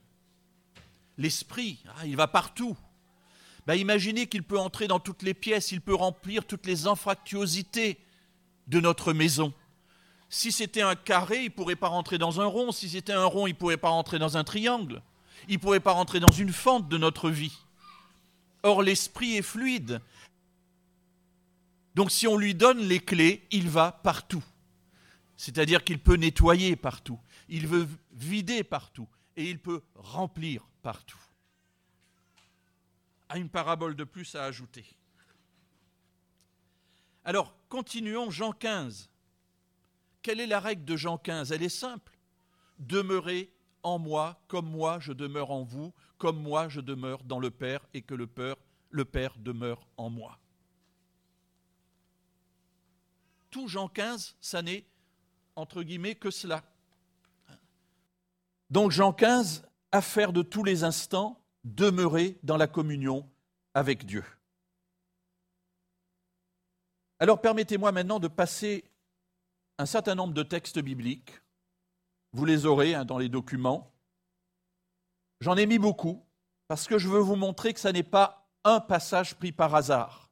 [1.17, 2.78] L'esprit, ah, il va partout.
[3.67, 7.99] Bah, imaginez qu'il peut entrer dans toutes les pièces, il peut remplir toutes les anfractuosités
[8.67, 9.54] de notre maison.
[10.30, 12.71] Si c'était un carré, il ne pourrait pas rentrer dans un rond.
[12.71, 15.02] Si c'était un rond, il ne pourrait pas rentrer dans un triangle.
[15.47, 17.58] Il ne pourrait pas rentrer dans une fente de notre vie.
[18.62, 20.02] Or, l'esprit est fluide.
[22.00, 24.44] Donc si on lui donne les clés, il va partout.
[25.36, 31.20] C'est-à-dire qu'il peut nettoyer partout, il veut vider partout et il peut remplir partout
[33.30, 34.86] a une parabole de plus à ajouter.
[37.24, 39.10] Alors, continuons Jean 15.
[40.22, 42.18] Quelle est la règle de Jean 15 Elle est simple.
[42.80, 43.52] Demeurez
[43.84, 47.86] en moi comme moi je demeure en vous, comme moi je demeure dans le Père
[47.94, 48.56] et que le Père,
[48.90, 50.38] le Père demeure en moi.
[53.50, 54.86] Tout Jean 15, ça n'est
[55.56, 56.64] entre guillemets que cela.
[58.70, 63.28] Donc Jean 15, affaire de tous les instants, demeurer dans la communion
[63.74, 64.24] avec Dieu.
[67.20, 68.86] Alors permettez-moi maintenant de passer
[69.78, 71.42] un certain nombre de textes bibliques.
[72.32, 73.92] Vous les aurez hein, dans les documents.
[75.42, 76.24] J'en ai mis beaucoup
[76.68, 80.30] parce que je veux vous montrer que ce n'est pas un passage pris par hasard.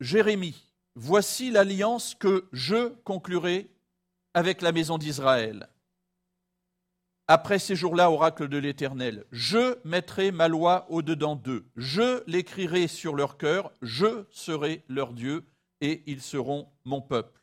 [0.00, 0.65] Jérémie,
[0.96, 3.70] voici l'alliance que je conclurai
[4.34, 5.68] avec la maison d'Israël.
[7.28, 13.14] Après ces jours-là, oracle de l'Éternel, je mettrai ma loi au-dedans d'eux, je l'écrirai sur
[13.14, 15.44] leur cœur, je serai leur Dieu,
[15.80, 17.42] et ils seront mon peuple.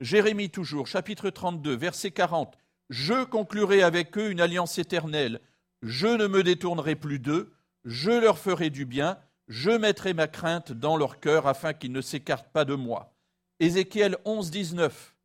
[0.00, 2.56] Jérémie toujours, chapitre 32, verset 40,
[2.90, 5.40] je conclurai avec eux une alliance éternelle,
[5.82, 7.52] je ne me détournerai plus d'eux,
[7.84, 9.18] je leur ferai du bien,
[9.50, 13.12] je mettrai ma crainte dans leur cœur afin qu'ils ne s'écartent pas de moi.
[13.58, 15.16] Ézéchiel 11, 19,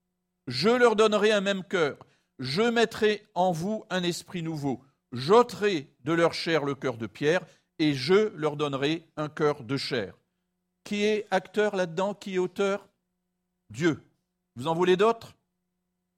[0.47, 1.97] je leur donnerai un même cœur.
[2.39, 7.45] Je mettrai en vous un esprit nouveau, j'ôterai de leur chair le cœur de pierre,
[7.77, 10.15] et je leur donnerai un cœur de chair.
[10.83, 12.13] Qui est acteur là-dedans?
[12.13, 12.89] Qui est auteur?
[13.69, 14.03] Dieu.
[14.55, 15.35] Vous en voulez d'autres?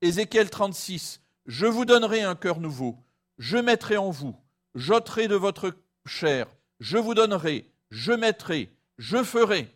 [0.02, 1.22] Ézéchiel 36.
[1.46, 2.98] Je vous donnerai un cœur nouveau,
[3.38, 4.36] je mettrai en vous,
[4.76, 5.74] j'ôterai de votre
[6.06, 6.48] chair,
[6.80, 9.74] je vous donnerai, je mettrai, je ferai.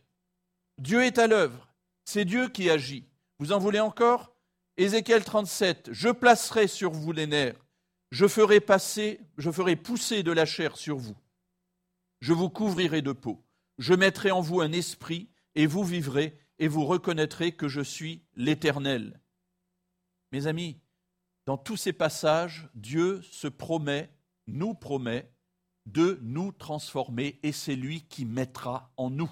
[0.78, 1.70] Dieu est à l'œuvre,
[2.06, 3.08] c'est Dieu qui agit.
[3.40, 4.36] Vous en voulez encore?
[4.78, 7.66] Ézéchiel 37, je placerai sur vous les nerfs,
[8.10, 11.18] je ferai passer, je ferai pousser de la chair sur vous,
[12.20, 13.44] je vous couvrirai de peau,
[13.78, 18.24] je mettrai en vous un esprit, et vous vivrez, et vous reconnaîtrez que je suis
[18.36, 19.20] l'Éternel.
[20.32, 20.80] Mes amis,
[21.46, 24.10] dans tous ces passages, Dieu se promet,
[24.48, 25.30] nous promet,
[25.86, 29.32] de nous transformer, et c'est lui qui mettra en nous.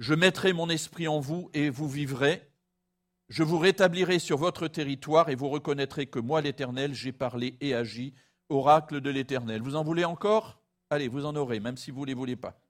[0.00, 2.50] Je mettrai mon esprit en vous, et vous vivrez,
[3.28, 7.74] je vous rétablirai sur votre territoire et vous reconnaîtrez que moi, l'Éternel, j'ai parlé et
[7.74, 8.14] agi,
[8.48, 9.62] oracle de l'Éternel.
[9.62, 10.60] Vous en voulez encore?
[10.90, 12.60] Allez, vous en aurez, même si vous ne les voulez pas.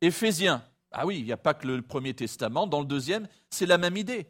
[0.00, 0.66] Éphésiens.
[0.90, 2.66] Ah oui, il n'y a pas que le Premier Testament.
[2.66, 4.26] Dans le deuxième, c'est la même idée.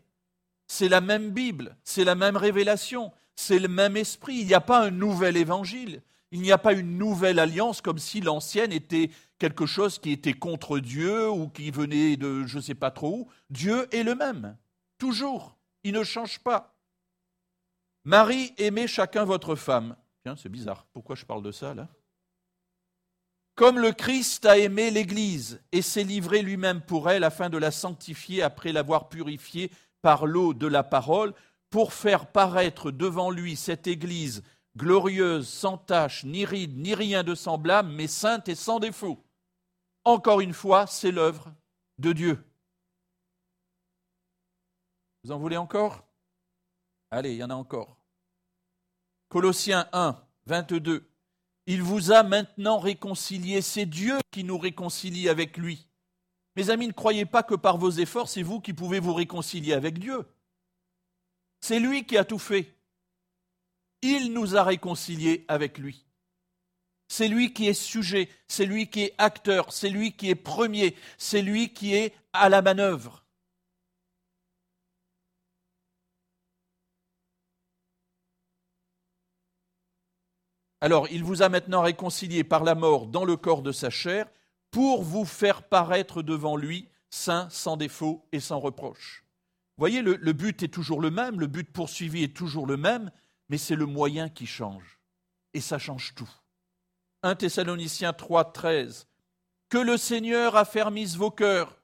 [0.66, 4.36] C'est la même Bible, c'est la même révélation, c'est le même esprit.
[4.36, 6.02] Il n'y a pas un nouvel évangile.
[6.32, 10.32] Il n'y a pas une nouvelle alliance comme si l'ancienne était quelque chose qui était
[10.32, 13.28] contre Dieu ou qui venait de je ne sais pas trop où.
[13.50, 14.56] Dieu est le même,
[14.96, 15.58] toujours.
[15.84, 16.74] Il ne change pas.
[18.04, 19.94] Marie, aimez chacun votre femme.
[20.22, 20.86] Tiens, c'est bizarre.
[20.92, 21.88] Pourquoi je parle de ça là?
[23.54, 27.70] Comme le Christ a aimé l'Église et s'est livré lui-même pour elle afin de la
[27.70, 29.70] sanctifier après l'avoir purifiée
[30.02, 31.32] par l'eau de la parole,
[31.70, 34.42] pour faire paraître devant lui cette Église
[34.76, 39.24] glorieuse, sans tache, ni ride, ni rien de semblable, mais sainte et sans défaut.
[40.04, 41.52] Encore une fois, c'est l'œuvre
[41.98, 42.44] de Dieu.
[45.24, 46.04] Vous en voulez encore?
[47.10, 47.96] Allez, il y en a encore.
[49.28, 51.08] Colossiens 1, 22.
[51.66, 53.62] Il vous a maintenant réconcilié.
[53.62, 55.86] C'est Dieu qui nous réconcilie avec lui.
[56.56, 59.72] Mes amis, ne croyez pas que par vos efforts, c'est vous qui pouvez vous réconcilier
[59.72, 60.26] avec Dieu.
[61.60, 62.74] C'est lui qui a tout fait.
[64.02, 66.04] Il nous a réconciliés avec lui.
[67.08, 70.96] C'est lui qui est sujet, c'est lui qui est acteur, c'est lui qui est premier,
[71.18, 73.22] c'est lui qui est à la manœuvre.
[80.80, 84.26] Alors, il vous a maintenant réconcilié par la mort dans le corps de sa chair
[84.72, 89.24] pour vous faire paraître devant lui saint, sans défaut et sans reproche.
[89.76, 93.12] Voyez, le, le but est toujours le même, le but poursuivi est toujours le même,
[93.48, 94.98] mais c'est le moyen qui change.
[95.54, 96.30] Et ça change tout.
[97.22, 99.06] 1 Thessaloniciens 3, 13.
[99.68, 101.78] Que le Seigneur affermisse vos cœurs.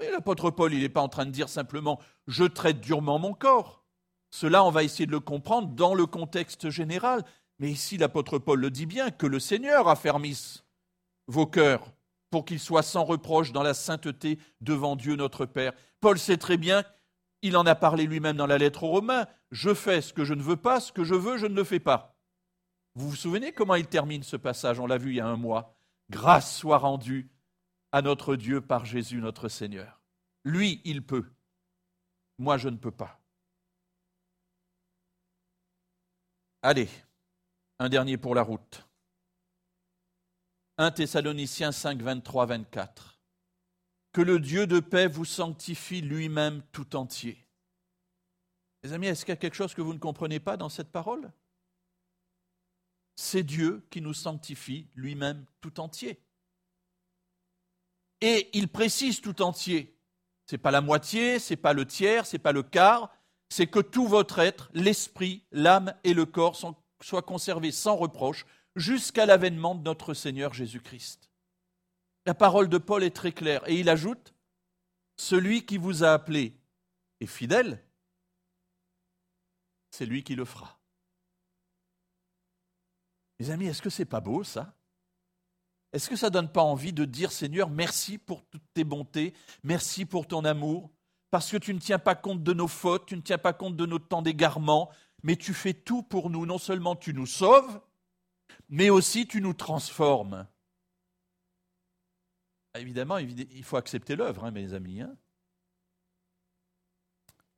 [0.00, 3.34] Et l'apôtre Paul, il n'est pas en train de dire simplement je traite durement mon
[3.34, 3.84] corps.
[4.30, 7.24] Cela, on va essayer de le comprendre dans le contexte général.
[7.58, 10.64] Mais ici, l'apôtre Paul le dit bien que le Seigneur affermisse
[11.30, 11.92] vos cœurs
[12.30, 15.72] pour qu'ils soient sans reproche dans la sainteté devant Dieu notre Père.
[16.00, 16.84] Paul sait très bien
[17.42, 19.26] il en a parlé lui-même dans la lettre aux Romains.
[19.50, 21.64] Je fais ce que je ne veux pas, ce que je veux, je ne le
[21.64, 22.16] fais pas.
[22.94, 24.78] Vous vous souvenez comment il termine ce passage?
[24.78, 25.74] On l'a vu il y a un mois.
[26.10, 27.30] Grâce soit rendue
[27.92, 30.00] à notre Dieu par Jésus notre Seigneur.
[30.44, 31.30] Lui, il peut.
[32.38, 33.20] Moi, je ne peux pas.
[36.62, 36.88] Allez,
[37.78, 38.86] un dernier pour la route.
[40.80, 43.20] 1 Thessaloniciens 5, 23, 24
[44.14, 47.46] que le Dieu de paix vous sanctifie lui-même tout entier.
[48.82, 50.90] Les amis, est-ce qu'il y a quelque chose que vous ne comprenez pas dans cette
[50.90, 51.30] parole?
[53.14, 56.18] C'est Dieu qui nous sanctifie lui-même tout entier.
[58.22, 59.98] Et il précise tout entier.
[60.46, 63.14] Ce n'est pas la moitié, ce n'est pas le tiers, ce n'est pas le quart,
[63.50, 66.58] c'est que tout votre être, l'esprit, l'âme et le corps
[67.02, 68.46] soient conservés sans reproche
[68.80, 71.30] jusqu'à l'avènement de notre Seigneur Jésus-Christ.
[72.26, 73.66] La parole de Paul est très claire.
[73.68, 74.34] Et il ajoute,
[75.16, 76.56] celui qui vous a appelé
[77.20, 77.84] est fidèle,
[79.90, 80.80] c'est lui qui le fera.
[83.38, 84.74] Mes amis, est-ce que c'est pas beau ça?
[85.92, 89.34] Est-ce que ça ne donne pas envie de dire Seigneur, merci pour toutes tes bontés,
[89.64, 90.90] merci pour ton amour,
[91.30, 93.76] parce que tu ne tiens pas compte de nos fautes, tu ne tiens pas compte
[93.76, 94.90] de nos temps d'égarement,
[95.22, 96.46] mais tu fais tout pour nous.
[96.46, 97.80] Non seulement tu nous sauves,
[98.68, 100.46] mais aussi tu nous transformes.
[102.74, 105.00] Ah, évidemment, il faut accepter l'œuvre, hein, mes amis.
[105.00, 105.16] Hein.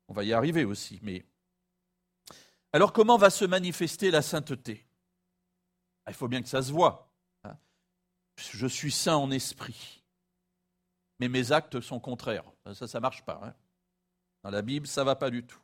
[0.08, 0.98] On va y arriver aussi.
[1.02, 1.24] Mais
[2.72, 4.86] alors, comment va se manifester la sainteté?
[6.06, 7.12] Ah, Il faut bien que ça se voit.
[7.44, 7.56] Hein.
[8.36, 10.02] Je suis saint en esprit,
[11.20, 12.50] mais mes actes sont contraires.
[12.72, 13.54] Ça, ça ne marche pas.
[14.42, 15.60] Dans la Bible, ça ne va pas du tout.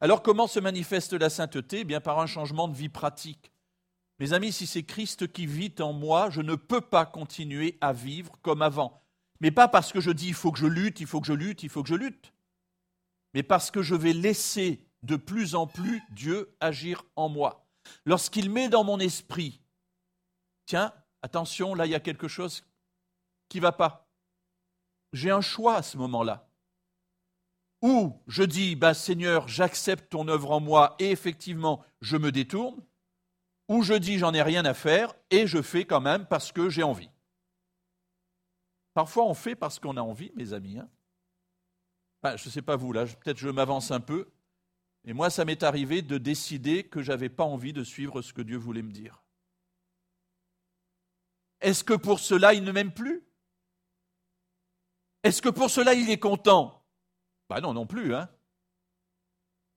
[0.00, 1.80] Alors, comment se manifeste la sainteté?
[1.80, 3.51] Eh Bien, par un changement de vie pratique.
[4.22, 7.92] Mes amis, si c'est Christ qui vit en moi, je ne peux pas continuer à
[7.92, 9.02] vivre comme avant.
[9.40, 11.32] Mais pas parce que je dis il faut que je lutte, il faut que je
[11.32, 12.32] lutte, il faut que je lutte.
[13.34, 17.66] Mais parce que je vais laisser de plus en plus Dieu agir en moi.
[18.04, 19.60] Lorsqu'il met dans mon esprit,
[20.66, 20.92] tiens,
[21.22, 22.64] attention, là il y a quelque chose
[23.48, 24.08] qui ne va pas.
[25.12, 26.48] J'ai un choix à ce moment-là.
[27.80, 32.80] Ou je dis, bah, Seigneur, j'accepte ton œuvre en moi et effectivement je me détourne,
[33.72, 36.68] où je dis j'en ai rien à faire et je fais quand même parce que
[36.68, 37.10] j'ai envie.
[38.94, 40.78] Parfois on fait parce qu'on a envie, mes amis.
[40.78, 40.88] Hein.
[42.36, 44.30] je ne sais pas vous, là, peut-être je m'avance un peu.
[45.04, 48.32] Et moi, ça m'est arrivé de décider que je n'avais pas envie de suivre ce
[48.32, 49.22] que Dieu voulait me dire.
[51.60, 53.24] Est-ce que pour cela, il ne m'aime plus?
[55.24, 56.84] Est-ce que pour cela, il est content?
[57.48, 58.14] Ben non, non plus.
[58.14, 58.28] Hein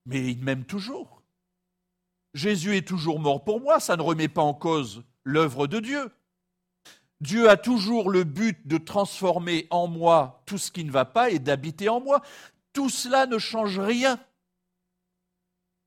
[0.04, 1.15] Mais il m'aime toujours.
[2.36, 6.12] Jésus est toujours mort pour moi, ça ne remet pas en cause l'œuvre de Dieu.
[7.22, 11.30] Dieu a toujours le but de transformer en moi tout ce qui ne va pas
[11.30, 12.20] et d'habiter en moi.
[12.74, 14.20] Tout cela ne change rien.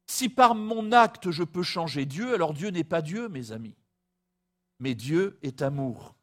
[0.08, 3.78] Si par mon acte je peux changer Dieu, alors Dieu n'est pas Dieu, mes amis.
[4.80, 6.16] Mais Dieu est amour.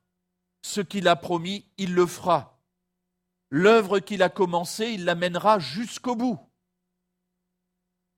[0.63, 2.61] Ce qu'il a promis, il le fera.
[3.49, 6.41] L'œuvre qu'il a commencée, il l'amènera jusqu'au bout.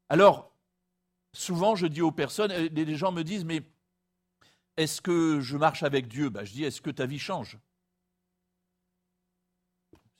[0.08, 0.48] Alors,
[1.38, 3.62] souvent je dis aux personnes, euh, les gens me disent, mais
[4.76, 6.30] est-ce que je marche avec Dieu?
[6.30, 7.58] Ben, Je dis, est-ce que ta vie change?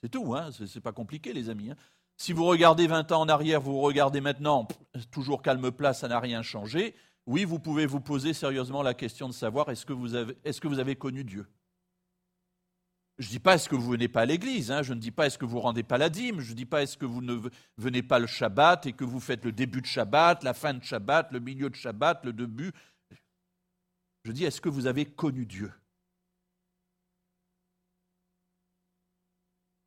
[0.02, 1.70] C'est tout, hein ce n'est pas compliqué les amis.
[1.70, 1.76] Hein
[2.16, 4.66] si vous regardez 20 ans en arrière, vous regardez maintenant,
[5.10, 6.94] toujours calme plat, ça n'a rien changé.
[7.26, 9.92] Oui, vous pouvez vous poser sérieusement la question de savoir est que
[10.68, 11.46] vous avez connu Dieu?
[13.18, 15.10] Je ne dis pas est-ce que vous venez pas à l'église, hein, je ne dis
[15.10, 17.20] pas est-ce que vous rendez pas la dîme, je ne dis pas est-ce que vous
[17.20, 17.36] ne
[17.76, 20.84] venez pas le Shabbat et que vous faites le début de Shabbat, la fin de
[20.84, 22.72] Shabbat, le milieu de Shabbat, le début.
[24.24, 25.72] Je dis est-ce que vous avez connu Dieu?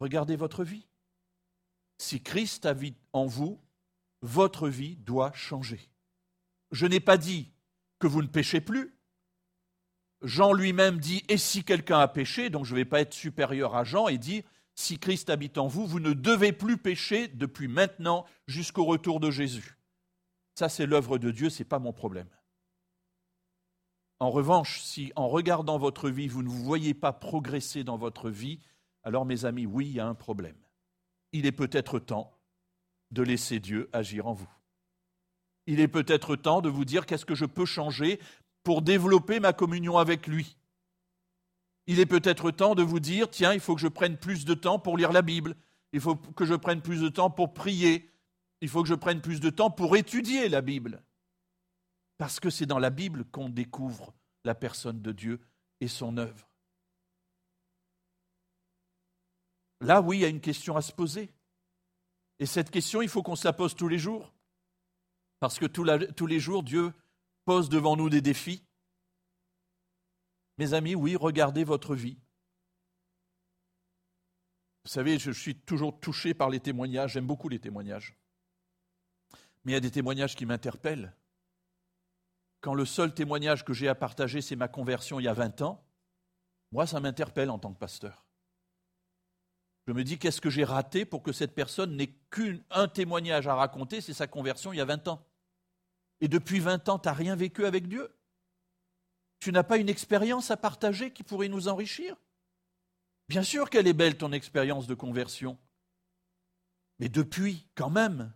[0.01, 0.87] Regardez votre vie.
[1.99, 3.61] Si Christ habite en vous,
[4.21, 5.79] votre vie doit changer.
[6.71, 7.53] Je n'ai pas dit
[7.99, 8.93] que vous ne péchez plus.
[10.21, 13.75] Jean lui-même dit Et si quelqu'un a péché, donc je ne vais pas être supérieur
[13.75, 14.43] à Jean et dire
[14.75, 19.31] Si Christ habite en vous, vous ne devez plus pécher depuis maintenant jusqu'au retour de
[19.31, 19.77] Jésus.
[20.55, 22.29] Ça, c'est l'œuvre de Dieu, ce n'est pas mon problème.
[24.19, 28.29] En revanche, si en regardant votre vie, vous ne vous voyez pas progresser dans votre
[28.29, 28.59] vie,
[29.03, 30.55] alors mes amis, oui, il y a un problème
[31.31, 32.37] il est peut-être temps
[33.11, 34.49] de laisser Dieu agir en vous.
[35.67, 38.19] Il est peut-être temps de vous dire qu'est-ce que je peux changer
[38.63, 40.57] pour développer ma communion avec lui.
[41.87, 44.53] Il est peut-être temps de vous dire, tiens, il faut que je prenne plus de
[44.53, 45.55] temps pour lire la Bible,
[45.93, 48.09] il faut que je prenne plus de temps pour prier,
[48.61, 51.03] il faut que je prenne plus de temps pour étudier la Bible.
[52.17, 54.13] Parce que c'est dans la Bible qu'on découvre
[54.45, 55.41] la personne de Dieu
[55.79, 56.47] et son œuvre.
[59.81, 61.33] Là, oui, il y a une question à se poser.
[62.37, 64.31] Et cette question, il faut qu'on se la pose tous les jours.
[65.39, 66.93] Parce que tous les jours, Dieu
[67.45, 68.63] pose devant nous des défis.
[70.57, 72.17] Mes amis, oui, regardez votre vie.
[74.83, 78.17] Vous savez, je suis toujours touché par les témoignages, j'aime beaucoup les témoignages.
[79.63, 81.15] Mais il y a des témoignages qui m'interpellent.
[82.61, 85.61] Quand le seul témoignage que j'ai à partager, c'est ma conversion il y a 20
[85.61, 85.83] ans,
[86.71, 88.25] moi, ça m'interpelle en tant que pasteur.
[89.87, 93.55] Je me dis, qu'est-ce que j'ai raté pour que cette personne n'ait qu'un témoignage à
[93.55, 95.27] raconter, c'est sa conversion il y a 20 ans.
[96.21, 98.15] Et depuis 20 ans, tu n'as rien vécu avec Dieu?
[99.39, 102.15] Tu n'as pas une expérience à partager qui pourrait nous enrichir?
[103.27, 105.57] Bien sûr qu'elle est belle, ton expérience de conversion.
[106.99, 108.31] Mais depuis, quand même.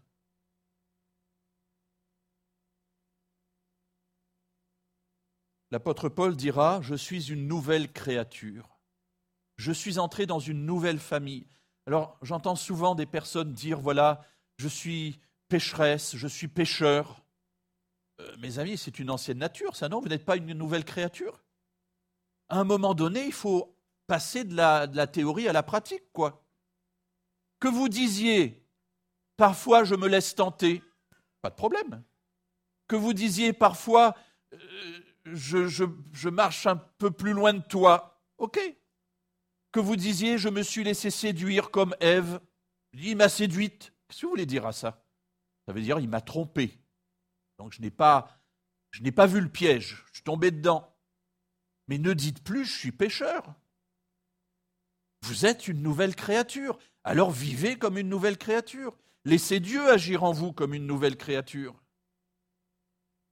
[5.72, 8.76] L'apôtre Paul dira, je suis une nouvelle créature
[9.58, 11.48] je suis entré dans une nouvelle famille.
[11.88, 14.22] Alors j'entends souvent des personnes dire, voilà,
[14.58, 17.25] je suis pécheresse, je suis pécheur.
[18.20, 20.00] Euh, mes amis, c'est une ancienne nature, ça non?
[20.00, 21.42] Vous n'êtes pas une nouvelle créature?
[22.50, 23.76] À un moment donné, il faut
[24.08, 26.44] passer de la, théorie à la pratique, quoi.
[27.60, 28.64] Que vous disiez,
[29.38, 30.84] parfois je me laisse tenter,
[31.42, 32.04] pas de problème.
[32.88, 34.16] Que vous disiez parfois,
[34.54, 34.58] euh,
[35.26, 38.60] je, je, je marche un peu plus loin de toi, ok,
[39.76, 42.40] que vous disiez je me suis laissé séduire comme Ève.
[42.94, 43.92] Il m'a séduite.
[44.08, 45.04] Qu'est-ce que vous voulez dire à ça?
[45.66, 46.80] Ça veut dire il m'a trompé.
[47.58, 48.28] Donc je n'ai pas,
[49.28, 50.04] vu le piège.
[50.08, 50.92] Je suis tombé dedans.
[51.88, 53.54] Mais ne dites plus je suis pécheur.
[55.22, 56.78] Vous êtes une nouvelle créature.
[57.04, 58.96] Alors vivez comme une nouvelle créature.
[59.24, 61.76] Laissez Dieu agir en vous comme une nouvelle créature.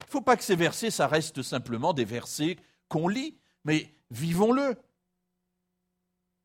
[0.01, 2.57] Il ne faut pas que ces versets, ça reste simplement des versets
[2.89, 4.76] qu'on lit, mais vivons-le.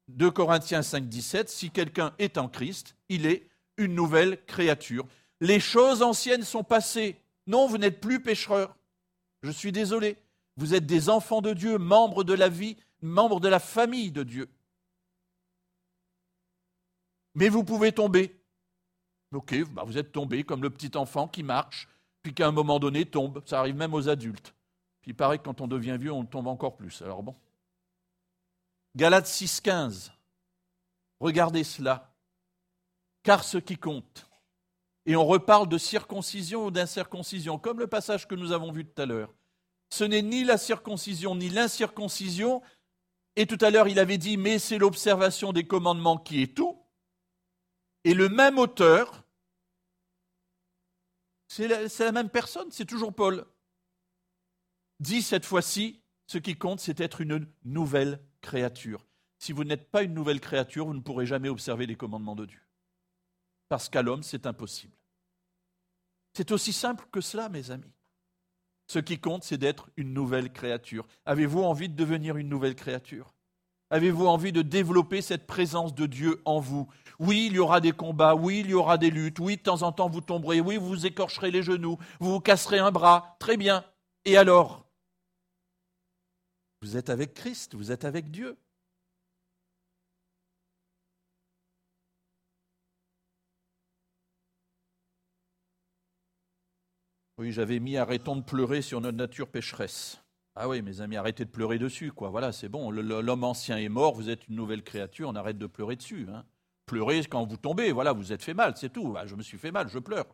[0.09, 5.07] 2 Corinthiens 5, 17, si quelqu'un est en Christ, il est une nouvelle créature.
[5.41, 7.17] Les choses anciennes sont passées.
[7.49, 8.77] Non, vous n'êtes plus péchereurs.
[9.43, 10.19] Je suis désolé.
[10.57, 14.23] Vous êtes des enfants de Dieu, membres de la vie, membres de la famille de
[14.23, 14.51] Dieu.
[17.35, 18.39] Mais vous pouvez tomber.
[19.33, 21.89] Ok, bah, vous êtes tombé comme le petit enfant qui marche,
[22.23, 23.43] puis qu'à un moment donné tombe.
[23.47, 24.55] Ça arrive même aux adultes.
[25.01, 27.01] Puis il paraît que quand on devient vieux, on tombe encore plus.
[27.01, 27.35] Alors bon.
[28.95, 30.11] Galates 6,15.
[31.21, 32.15] Regardez cela.
[33.23, 34.28] Car ce qui compte,
[35.09, 39.01] et on reparle de circoncision ou d'incirconcision, comme le passage que nous avons vu tout
[39.01, 39.35] à l'heure,
[39.89, 42.61] ce n'est ni la circoncision ni l'incirconcision,
[43.35, 46.79] et tout à l'heure il avait dit, mais c'est l'observation des commandements qui est tout,
[48.05, 49.25] et le même auteur,
[51.49, 53.47] c'est la, la même personne, c'est toujours Paul,
[55.01, 59.07] dit cette fois-ci, ce qui compte, c'est être une nouvelle créature.
[59.39, 62.45] Si vous n'êtes pas une nouvelle créature, vous ne pourrez jamais observer les commandements de
[62.45, 62.61] Dieu.
[63.71, 64.98] Parce qu'à l'homme, c'est impossible.
[66.39, 67.93] C'est aussi simple que cela, mes amis.
[68.87, 71.05] Ce qui compte, c'est d'être une nouvelle créature.
[71.27, 73.35] Avez-vous envie de devenir une nouvelle créature?
[73.91, 76.87] Avez-vous envie de développer cette présence de Dieu en vous?
[77.19, 79.83] Oui, il y aura des combats, oui, il y aura des luttes, oui, de temps
[79.83, 83.37] en temps vous tomberez, oui, vous vous écorcherez les genoux, vous vous casserez un bras,
[83.41, 83.85] très bien.
[84.25, 84.87] Et alors?
[86.83, 88.57] Vous êtes avec Christ, vous êtes avec Dieu.
[97.39, 100.21] Oui, j'avais mis arrêtons de pleurer sur notre nature pécheresse.
[100.57, 102.31] Ah oui, mes amis, arrêtez de pleurer dessus, quoi.
[102.31, 102.91] Voilà, c'est bon.
[102.91, 106.27] L'homme ancien est mort, vous êtes une nouvelle créature, on arrête de pleurer dessus.
[106.29, 106.45] Hein.
[106.85, 109.15] Pleurez quand vous tombez, voilà, vous êtes fait mal, c'est tout.
[109.17, 110.27] Ah, je me suis fait mal, je pleure.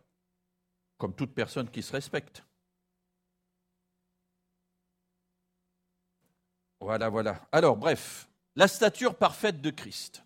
[0.97, 2.43] Comme toute personne qui se respecte.
[6.79, 7.47] Voilà, voilà.
[7.51, 10.23] Alors, bref, la stature parfaite de Christ.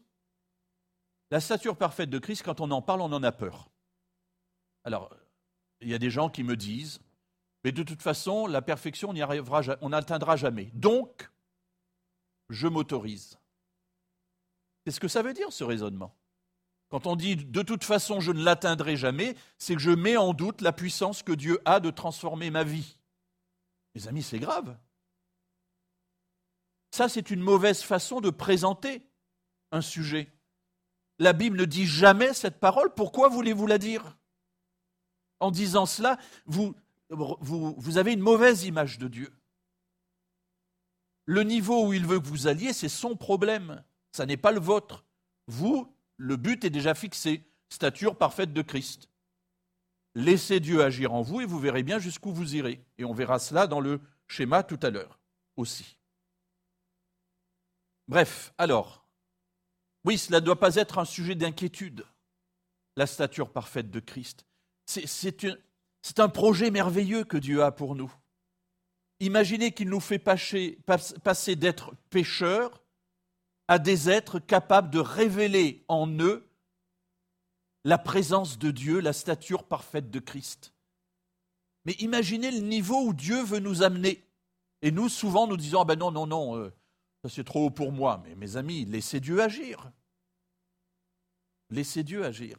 [1.30, 3.70] La stature parfaite de Christ, quand on en parle, on en a peur.
[4.86, 5.14] Alors,
[5.82, 7.00] il y a des gens qui me disent,
[7.64, 9.14] mais de toute façon, la perfection,
[9.82, 10.72] on n'atteindra jamais.
[10.74, 11.30] Donc,
[12.50, 13.38] je m'autorise.
[14.86, 16.16] C'est ce que ça veut dire, ce raisonnement.
[16.90, 20.34] Quand on dit de toute façon, je ne l'atteindrai jamais, c'est que je mets en
[20.34, 22.98] doute la puissance que Dieu a de transformer ma vie.
[23.94, 24.76] Mes amis, c'est grave.
[26.92, 29.04] Ça, c'est une mauvaise façon de présenter
[29.72, 30.32] un sujet.
[31.20, 32.94] La Bible ne dit jamais cette parole.
[32.96, 34.18] Pourquoi voulez-vous la dire?
[35.40, 36.76] En disant cela, vous,
[37.96, 39.32] avez une mauvaise image de Dieu.
[41.26, 43.84] Le niveau où il veut que vous alliez, c'est son problème.
[44.12, 45.06] Ça n'est pas le vôtre.
[45.48, 47.46] Vous, le but est déjà fixé.
[47.70, 49.10] Stature parfaite de Christ.
[50.16, 52.84] Laissez Dieu agir en vous et vous verrez bien jusqu'où vous irez.
[52.98, 55.20] Et on verra cela dans le schéma tout à l'heure
[55.56, 55.98] aussi.
[58.08, 59.06] Bref, alors,
[60.04, 62.06] oui, cela ne doit pas être un sujet d'inquiétude,
[62.96, 64.48] la stature parfaite de Christ.
[64.90, 68.12] C'est un projet merveilleux que Dieu a pour nous.
[69.20, 70.80] Imaginez qu'il nous fait passer,
[71.24, 72.82] passer d'être pécheurs
[73.68, 76.50] à des êtres capables de révéler en eux
[77.84, 80.74] la présence de Dieu, la stature parfaite de Christ.
[81.86, 84.26] Mais imaginez le niveau où Dieu veut nous amener.
[84.82, 86.74] Et nous, souvent, nous disons, ah ben non, non, non, euh,
[87.22, 88.22] ça c'est trop haut pour moi.
[88.26, 89.92] Mais mes amis, laissez Dieu agir.
[91.70, 92.58] Laissez Dieu agir.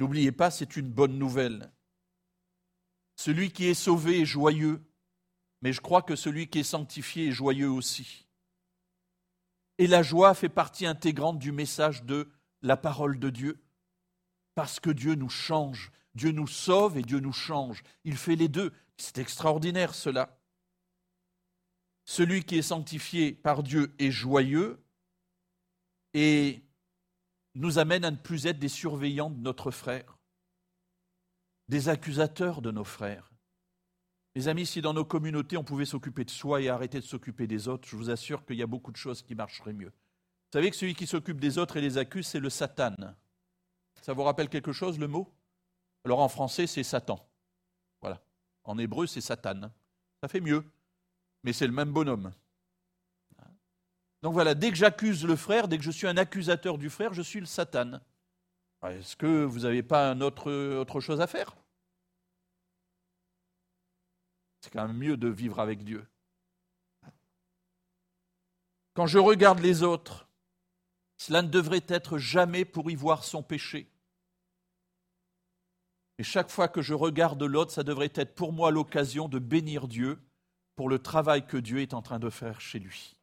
[0.00, 1.70] N'oubliez pas, c'est une bonne nouvelle.
[3.16, 4.82] Celui qui est sauvé est joyeux,
[5.60, 8.26] mais je crois que celui qui est sanctifié est joyeux aussi.
[9.76, 12.32] Et la joie fait partie intégrante du message de
[12.62, 13.62] la parole de Dieu,
[14.54, 17.82] parce que Dieu nous change, Dieu nous sauve et Dieu nous change.
[18.04, 18.72] Il fait les deux.
[18.96, 20.40] C'est extraordinaire cela.
[22.06, 24.82] Celui qui est sanctifié par Dieu est joyeux
[26.14, 26.62] et
[27.60, 30.16] nous amène à ne plus être des surveillants de notre frère
[31.70, 33.30] des accusateurs de nos frères.
[34.34, 37.46] Mes amis, si dans nos communautés on pouvait s'occuper de soi et arrêter de s'occuper
[37.46, 39.90] des autres, je vous assure qu'il y a beaucoup de choses qui marcheraient mieux.
[39.90, 42.96] Vous savez que celui qui s'occupe des autres et les accuse, c'est le Satan.
[44.02, 45.32] Ça vous rappelle quelque chose, le mot?
[46.04, 47.24] Alors en français, c'est Satan.
[48.00, 48.20] Voilà.
[48.64, 49.70] En hébreu, c'est Satan.
[50.20, 50.64] Ça fait mieux,
[51.44, 52.32] mais c'est le même bonhomme.
[54.22, 57.14] Donc voilà, dès que j'accuse le frère, dès que je suis un accusateur du frère,
[57.14, 58.00] je suis le Satan.
[58.82, 61.56] Est-ce que vous n'avez pas autre, autre chose à faire?
[64.60, 66.06] C'est quand même mieux de vivre avec Dieu.
[68.94, 70.28] Quand je regarde les autres,
[71.16, 73.90] cela ne devrait être jamais pour y voir son péché.
[76.18, 79.88] Et chaque fois que je regarde l'autre, ça devrait être pour moi l'occasion de bénir
[79.88, 80.18] Dieu
[80.76, 83.16] pour le travail que Dieu est en train de faire chez lui.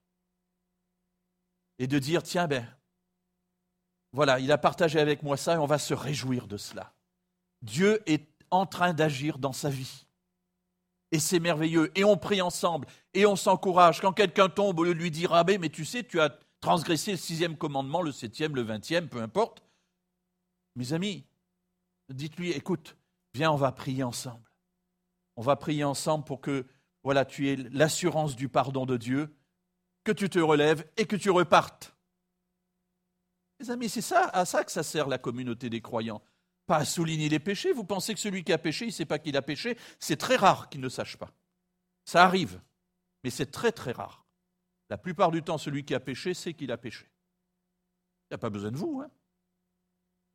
[1.79, 2.65] Et de dire, tiens, ben,
[4.13, 6.93] voilà, il a partagé avec moi ça et on va se réjouir de cela.
[7.61, 10.05] Dieu est en train d'agir dans sa vie.
[11.11, 11.91] Et c'est merveilleux.
[11.95, 12.87] Et on prie ensemble.
[13.13, 14.01] Et on s'encourage.
[14.01, 16.37] Quand quelqu'un tombe, au lieu de lui dire Ah ben, mais tu sais, tu as
[16.59, 19.63] transgressé le sixième commandement, le septième, le vingtième, peu importe.
[20.75, 21.25] Mes amis,
[22.09, 22.97] dites-lui Écoute,
[23.33, 24.51] viens, on va prier ensemble.
[25.35, 26.65] On va prier ensemble pour que,
[27.03, 29.33] voilà, tu aies l'assurance du pardon de Dieu,
[30.07, 31.93] que tu te relèves et que tu repartes.
[33.59, 36.21] Les amis, c'est ça, à ça que ça sert la communauté des croyants.
[36.65, 37.73] Pas à souligner les péchés.
[37.73, 39.77] Vous pensez que celui qui a péché, il ne sait pas qu'il a péché.
[39.99, 41.33] C'est très rare qu'il ne sache pas.
[42.05, 42.61] Ça arrive,
[43.25, 44.25] mais c'est très très rare.
[44.89, 47.05] La plupart du temps, celui qui a péché sait qu'il a péché.
[47.05, 49.01] Il n'y a pas besoin de vous.
[49.03, 49.11] Hein.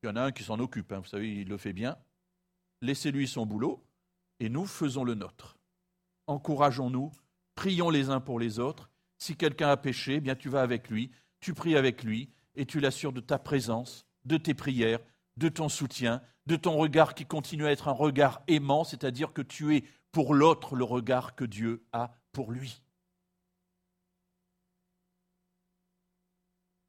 [0.02, 0.98] Il y en a un qui s'en occupe, hein.
[0.98, 1.96] vous savez, il le fait bien.
[2.82, 3.82] Laissez-lui son boulot
[4.38, 5.56] et nous faisons le nôtre.
[6.26, 7.10] Encourageons-nous
[7.54, 8.91] prions les uns pour les autres.
[9.22, 12.66] Si quelqu'un a péché, eh bien tu vas avec lui, tu pries avec lui et
[12.66, 14.98] tu l'assures de ta présence, de tes prières,
[15.36, 19.40] de ton soutien, de ton regard qui continue à être un regard aimant, c'est-à-dire que
[19.40, 22.82] tu es pour l'autre le regard que Dieu a pour lui.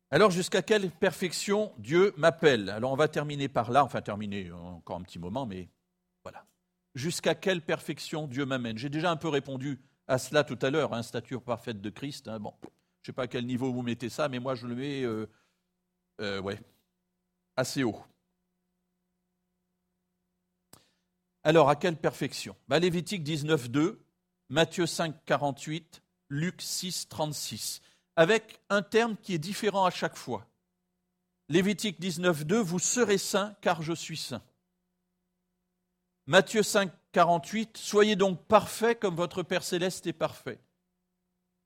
[0.10, 2.72] Alors jusqu'à quelle perfection Dieu m'appelle?
[2.72, 5.70] Alors on va terminer par là, enfin terminer encore un petit moment, mais
[6.24, 6.48] voilà.
[6.96, 8.80] Jusqu'à quelle perfection Dieu m'amène?
[8.80, 12.28] J'ai déjà un peu répondu à cela tout à l'heure, hein, stature parfaite de Christ.
[12.28, 14.68] Hein, bon, je ne sais pas à quel niveau vous mettez ça, mais moi je
[14.68, 15.30] le mets euh,
[16.22, 16.56] euh,
[17.56, 18.02] assez haut.
[21.44, 22.56] Alors, à quelle perfection?
[22.70, 24.02] Bah, Lévitique 19, 2,
[24.50, 27.82] Matthieu 5, 48, Luc 6, 36,
[28.16, 30.48] avec un terme qui est différent à chaque fois.
[31.50, 34.42] Lévitique 19, 2, vous serez saints car je suis saint.
[36.26, 40.60] Matthieu 5, 48, soyez donc parfaits comme votre Père céleste est parfait.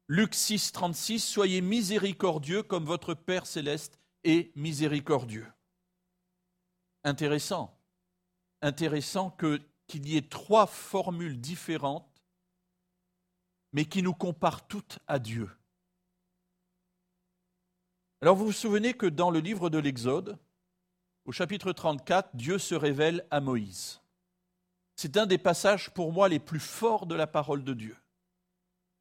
[0.07, 5.47] Luc 6, 36, soyez miséricordieux comme votre Père céleste est miséricordieux.
[7.03, 7.77] Intéressant
[8.61, 12.23] intéressant qu'il y ait trois formules différentes,
[13.73, 15.49] mais qui nous comparent toutes à Dieu.
[18.21, 20.37] Alors vous vous souvenez que dans le livre de l'Exode,
[21.25, 24.01] au chapitre 34, Dieu se révèle à Moïse.
[24.97, 27.95] C'est un des passages pour moi les plus forts de la parole de Dieu.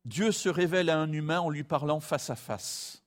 [0.04, 3.02] Dieu se révèle à un humain en lui parlant face à face.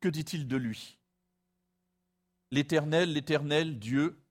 [0.00, 0.98] Que dit-il de lui?
[2.50, 4.22] L'Éternel, l'Éternel Dieu,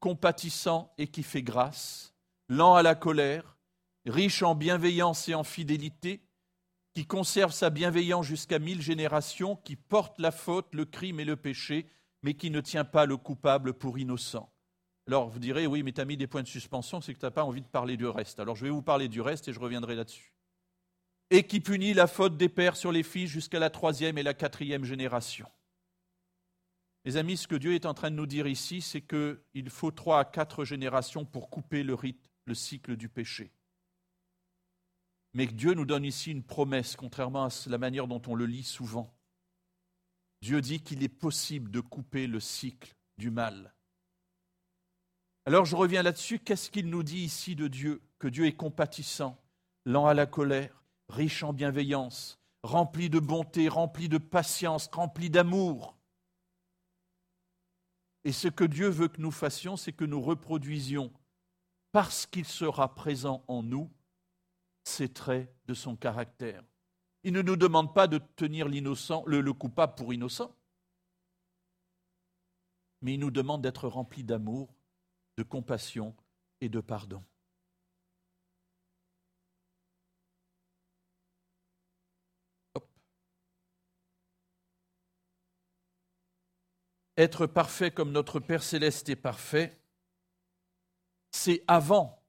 [0.00, 2.14] compatissant et qui fait grâce,
[2.48, 3.56] lent à la colère,
[4.04, 6.20] riche en bienveillance et en fidélité,
[6.92, 11.36] qui conserve sa bienveillance jusqu'à mille générations, qui porte la faute, le crime et le
[11.36, 11.90] péché,
[12.22, 14.52] mais qui ne tient pas le coupable pour innocent.
[15.06, 17.24] Alors vous direz, oui, mais tu as mis des points de suspension, c'est que tu
[17.24, 18.40] n'as pas envie de parler du reste.
[18.40, 20.32] Alors je vais vous parler du reste et je reviendrai là-dessus.
[21.30, 24.34] Et qui punit la faute des pères sur les fils jusqu'à la troisième et la
[24.34, 25.48] quatrième génération.
[27.04, 29.92] Les amis, ce que Dieu est en train de nous dire ici, c'est qu'il faut
[29.92, 33.52] trois à quatre générations pour couper le rite, le cycle du péché.
[35.32, 38.64] Mais Dieu nous donne ici une promesse, contrairement à la manière dont on le lit
[38.64, 39.14] souvent.
[40.42, 43.75] Dieu dit qu'il est possible de couper le cycle du mal.
[45.48, 48.02] Alors je reviens là-dessus, qu'est-ce qu'il nous dit ici de Dieu?
[48.18, 49.40] Que Dieu est compatissant,
[49.84, 55.96] lent à la colère, riche en bienveillance, rempli de bonté, rempli de patience, rempli d'amour.
[58.24, 61.12] Et ce que Dieu veut que nous fassions, c'est que nous reproduisions,
[61.92, 63.88] parce qu'il sera présent en nous,
[64.82, 66.64] ces traits de son caractère.
[67.22, 70.52] Il ne nous demande pas de tenir l'innocent, le, le coupable pour innocent,
[73.00, 74.75] mais il nous demande d'être remplis d'amour,
[75.36, 76.14] de compassion
[76.60, 77.22] et de pardon.
[87.16, 89.80] être parfait comme notre Père céleste est parfait,
[91.30, 92.22] c'est avant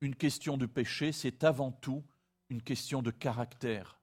[0.00, 2.04] une question de péché, c'est avant tout
[2.50, 4.00] une question de caractère,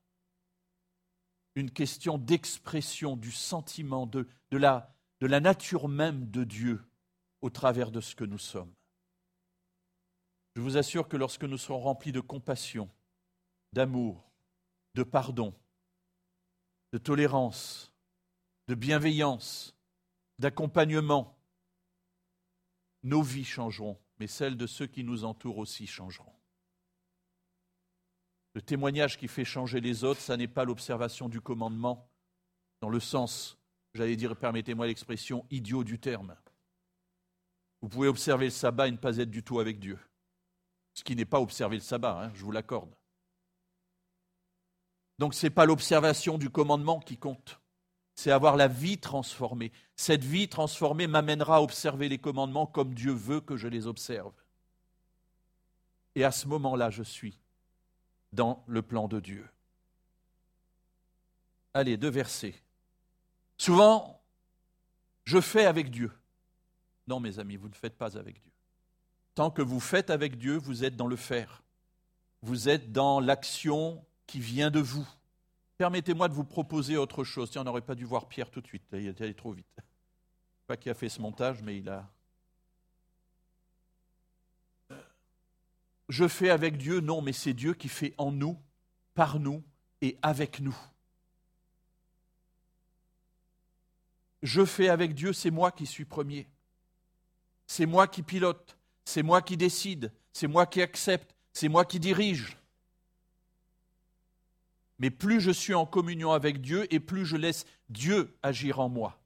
[1.55, 6.83] une question d'expression du sentiment, de, la nature même de Dieu
[7.41, 8.73] au travers de ce que nous sommes.
[10.55, 12.89] Je vous assure que lorsque nous serons remplis de compassion,
[13.73, 14.31] d'amour,
[14.93, 15.53] de pardon,
[16.93, 17.91] de tolérance,
[18.67, 19.75] de bienveillance,
[20.39, 21.37] d'accompagnement,
[23.03, 26.33] nos vies changeront, mais celles de ceux qui nous entourent aussi changeront.
[28.53, 32.09] Le témoignage qui fait changer les autres, ça n'est pas l'observation du commandement,
[32.79, 33.57] dans le sens,
[33.93, 36.35] j'allais dire, permettez-moi l'expression, idiot du terme.
[37.81, 39.99] Vous pouvez observer le sabbat et ne pas être du tout avec Dieu.
[40.93, 42.93] Ce qui n'est pas observer le sabbat, hein, je vous l'accorde.
[45.19, 47.59] Donc ce n'est pas l'observation du commandement qui compte
[48.15, 49.71] c'est avoir la vie transformée.
[49.97, 54.33] Cette vie transformée m'amènera à observer les commandements comme Dieu veut que je les observe.
[56.15, 57.37] Et à ce moment-là, je suis
[58.31, 59.45] dans le plan de Dieu.
[61.73, 62.55] Allez, deux versets.
[63.57, 64.21] Souvent,
[65.25, 66.11] je fais avec Dieu.
[67.07, 68.51] Non, mes amis, vous ne faites pas avec Dieu.
[69.35, 71.63] Tant que vous faites avec Dieu, vous êtes dans le faire.
[72.41, 75.07] Vous êtes dans l'action qui vient de vous.
[75.77, 77.51] Permettez-moi de vous proposer autre chose.
[77.51, 79.67] Tiens, on n'aurait pas dû voir Pierre tout de suite, il est allé trop vite.
[80.67, 82.09] Pas qui a fait ce montage, mais il a.
[86.07, 88.57] Je fais avec Dieu, non, mais c'est Dieu qui fait en nous,
[89.15, 89.63] par nous
[90.01, 90.77] et avec nous.
[94.43, 96.47] Je fais avec Dieu, c'est moi qui suis premier.
[97.67, 101.99] C'est moi qui pilote, c'est moi qui décide, c'est moi qui accepte, c'est moi qui
[101.99, 102.57] dirige.
[104.99, 108.89] Mais plus je suis en communion avec Dieu et plus je laisse Dieu agir en
[108.89, 109.19] moi.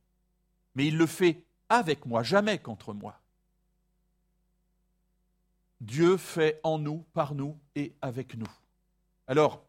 [0.75, 3.19] Mais il le fait avec moi, jamais contre moi.
[5.81, 8.49] Dieu fait en nous, par nous et avec nous.
[9.27, 9.63] Alors,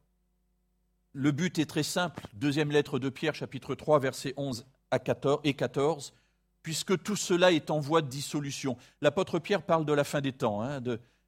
[1.12, 2.26] le but est très simple.
[2.32, 6.12] Deuxième lettre de Pierre, chapitre 3, versets 11 à 14 et 14.
[6.62, 8.76] Puisque tout cela est en voie de dissolution.
[9.00, 10.80] L'apôtre Pierre parle de la fin des temps, hein,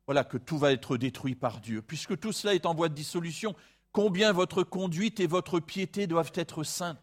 [0.07, 1.81] voilà, que tout va être détruit par Dieu.
[1.81, 3.55] Puisque tout cela est en voie de dissolution,
[3.93, 6.99] combien votre conduite et votre piété doivent être saintes.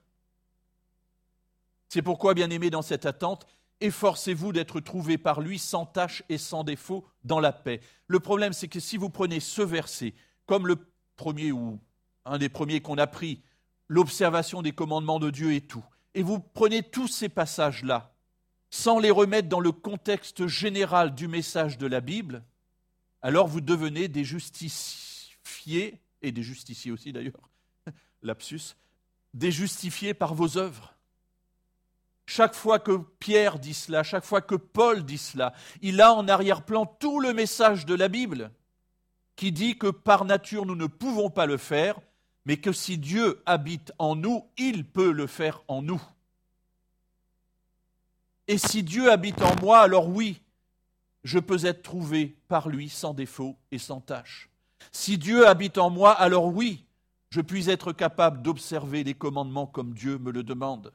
[1.88, 3.48] C'est pourquoi, bien aimé dans cette attente,
[3.82, 7.82] efforcez-vous d'être trouvés par lui sans tache et sans défaut dans la paix.
[8.08, 10.14] Le problème, c'est que si vous prenez ce verset
[10.46, 10.78] comme le
[11.16, 11.80] premier ou
[12.26, 13.42] un des premiers qu'on a pris,
[13.88, 18.14] l'observation des commandements de Dieu et tout, et vous prenez tous ces passages-là
[18.70, 22.44] sans les remettre dans le contexte général du message de la Bible,
[23.22, 27.50] alors vous devenez des justiciers, et des justiciers aussi d'ailleurs,
[28.22, 28.76] lapsus,
[29.34, 30.94] des justifiés par vos œuvres.
[32.26, 36.28] Chaque fois que Pierre dit cela, chaque fois que Paul dit cela, il a en
[36.28, 38.52] arrière-plan tout le message de la Bible
[39.36, 42.00] qui dit que par nature nous ne pouvons pas le faire,
[42.46, 46.02] mais que si Dieu habite en nous, il peut le faire en nous.
[48.50, 50.42] Et si Dieu habite en moi, alors oui,
[51.24, 54.50] je peux être trouvé par lui sans défaut et sans tâche.
[54.92, 56.86] Si Dieu habite en moi, alors oui,
[57.30, 60.92] je puis être capable d'observer les commandements comme Dieu me le demande.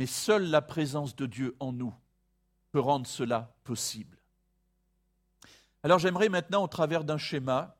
[0.00, 1.92] mais seule la présence de Dieu en nous
[2.72, 4.16] peut rendre cela possible.
[5.82, 7.76] Alors j'aimerais maintenant, au travers d'un schéma,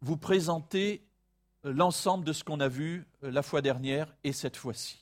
[0.00, 1.06] vous présenter
[1.62, 5.01] l'ensemble de ce qu'on a vu la fois dernière et cette fois-ci.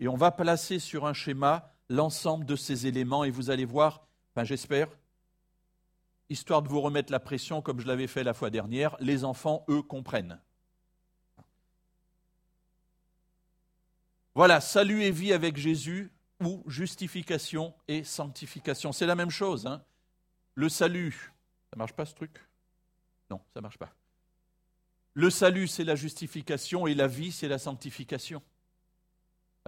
[0.00, 4.06] Et on va placer sur un schéma l'ensemble de ces éléments et vous allez voir,
[4.32, 4.88] enfin j'espère,
[6.28, 9.64] histoire de vous remettre la pression comme je l'avais fait la fois dernière, les enfants,
[9.68, 10.38] eux, comprennent.
[14.34, 18.92] Voilà, salut et vie avec Jésus ou justification et sanctification.
[18.92, 19.66] C'est la même chose.
[19.66, 19.82] Hein.
[20.54, 21.32] Le salut,
[21.70, 22.46] ça marche pas ce truc?
[23.30, 23.92] Non, ça marche pas.
[25.14, 28.40] Le salut, c'est la justification et la vie, c'est la sanctification.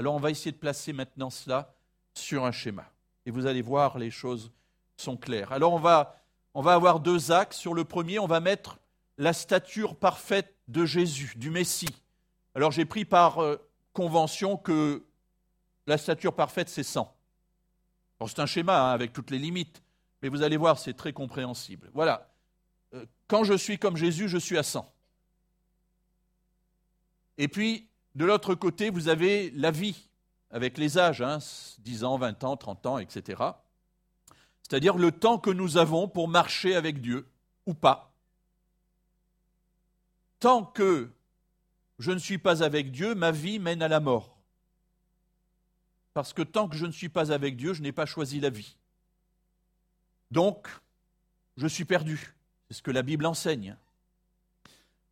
[0.00, 1.74] Alors on va essayer de placer maintenant cela
[2.14, 2.90] sur un schéma.
[3.26, 4.50] Et vous allez voir, les choses
[4.96, 5.52] sont claires.
[5.52, 6.16] Alors on va,
[6.54, 7.58] avoir deux axes.
[7.58, 8.78] Sur le premier, on va mettre
[9.18, 11.94] la stature parfaite de Jésus, du Messie.
[12.54, 13.58] Alors j'ai pris par euh,
[13.92, 15.04] convention que
[15.86, 17.14] la stature parfaite, c'est 100.
[18.26, 19.82] c'est un schéma hein, avec toutes les limites,
[20.22, 21.90] mais vous allez voir, c'est très compréhensible.
[21.92, 22.32] Voilà.
[22.94, 24.90] Euh, quand je suis comme Jésus, je suis à 100.
[27.36, 30.08] Et puis, de l'autre côté, vous avez la vie,
[30.50, 31.24] avec les âges,
[31.78, 33.42] 10 hein, ans, 20 ans, 30 ans, etc.
[34.62, 37.26] C'est-à-dire le temps que nous avons pour marcher avec Dieu,
[37.66, 38.12] ou pas.
[40.40, 41.10] Tant que
[41.98, 44.38] je ne suis pas avec Dieu, ma vie mène à la mort.
[46.14, 48.50] Parce que tant que je ne suis pas avec Dieu, je n'ai pas choisi la
[48.50, 48.76] vie.
[50.30, 50.68] Donc,
[51.56, 52.34] je suis perdu.
[52.68, 53.76] C'est ce que la Bible enseigne.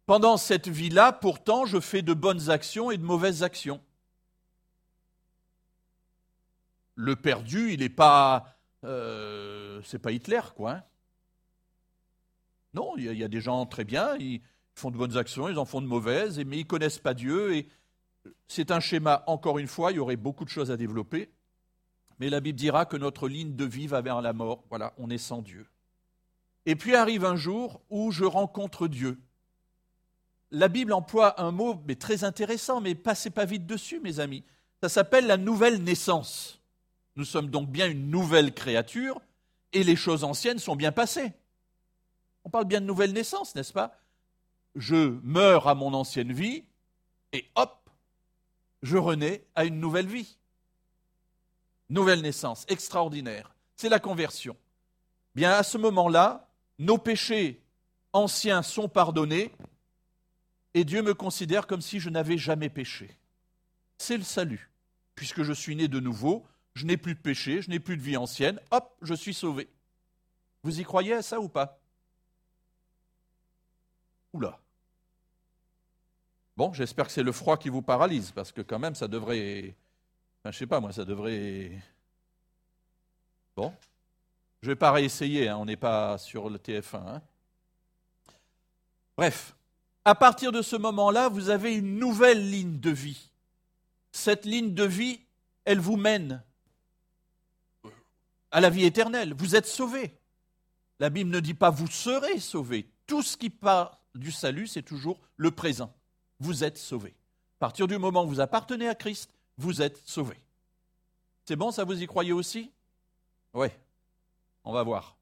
[0.08, 3.78] Pendant cette vie-là, pourtant, je fais de bonnes actions et de mauvaises actions.
[6.94, 8.56] Le perdu, il n'est pas.
[8.84, 10.72] Euh, c'est pas Hitler, quoi.
[10.72, 10.82] Hein.
[12.72, 14.16] non, il y, a des gens très bien,
[14.74, 17.54] font de bonnes actions, ils en font de mauvaises, mais ils ne connaissent pas Dieu.
[17.54, 17.68] Et
[18.46, 21.30] c'est un schéma, encore une fois, il y aurait beaucoup de choses à développer.
[22.18, 24.64] Mais la Bible dira que notre ligne de vie va vers la mort.
[24.70, 25.66] Voilà, on est sans Dieu.
[26.64, 29.20] Et puis arrive un jour où je rencontre Dieu.
[30.50, 34.44] La Bible emploie un mot très intéressant, mais passez pas vite dessus, mes amis.
[34.82, 36.60] Ça s'appelle la nouvelle naissance.
[37.16, 39.20] Nous sommes donc bien une nouvelle créature
[39.72, 41.32] et les choses anciennes sont bien passées.
[42.44, 43.98] On parle bien de nouvelle naissance, n'est-ce pas?
[44.74, 46.64] Je meurs à mon ancienne vie
[47.32, 47.90] et hop,
[48.82, 50.38] je renais à une nouvelle vie.
[51.90, 53.54] Nouvelle naissance, extraordinaire.
[53.76, 54.56] C'est la conversion.
[55.34, 57.60] Bien, à ce moment-là, nos péchés
[58.12, 59.52] anciens sont pardonnés
[60.74, 63.16] et Dieu me considère comme si je n'avais jamais péché.
[63.98, 64.70] C'est le salut.
[65.14, 68.02] Puisque je suis né de nouveau, je n'ai plus de péché, je n'ai plus de
[68.02, 69.68] vie ancienne, hop, je suis sauvé.
[70.62, 71.80] Vous y croyez à ça ou pas?
[74.32, 74.58] Oula.
[76.56, 79.74] Bon, j'espère que c'est le froid qui vous paralyse, parce que quand même, ça devrait.
[80.40, 81.72] Enfin, je sais pas, moi, ça devrait.
[83.56, 83.74] Bon.
[84.60, 86.96] Je ne vais pas réessayer, hein, on n'est pas sur le TF1.
[86.96, 87.22] Hein.
[89.16, 89.54] Bref,
[90.08, 93.30] à partir de ce moment-là, vous avez une nouvelle ligne de vie.
[94.10, 95.20] Cette ligne de vie,
[95.66, 96.42] elle vous mène
[98.50, 99.34] à la vie éternelle.
[99.34, 100.18] Vous êtes sauvé.
[100.98, 102.88] La Bible ne dit pas vous serez sauvés.
[103.06, 105.94] Tout ce qui part du salut, c'est toujours le présent.
[106.40, 107.14] Vous êtes sauvés.
[107.58, 110.40] À partir du moment où vous appartenez à Christ, vous êtes sauvés.
[111.44, 112.70] C'est bon, ça vous y croyez aussi?
[113.52, 113.68] Oui,
[114.64, 115.18] on va voir.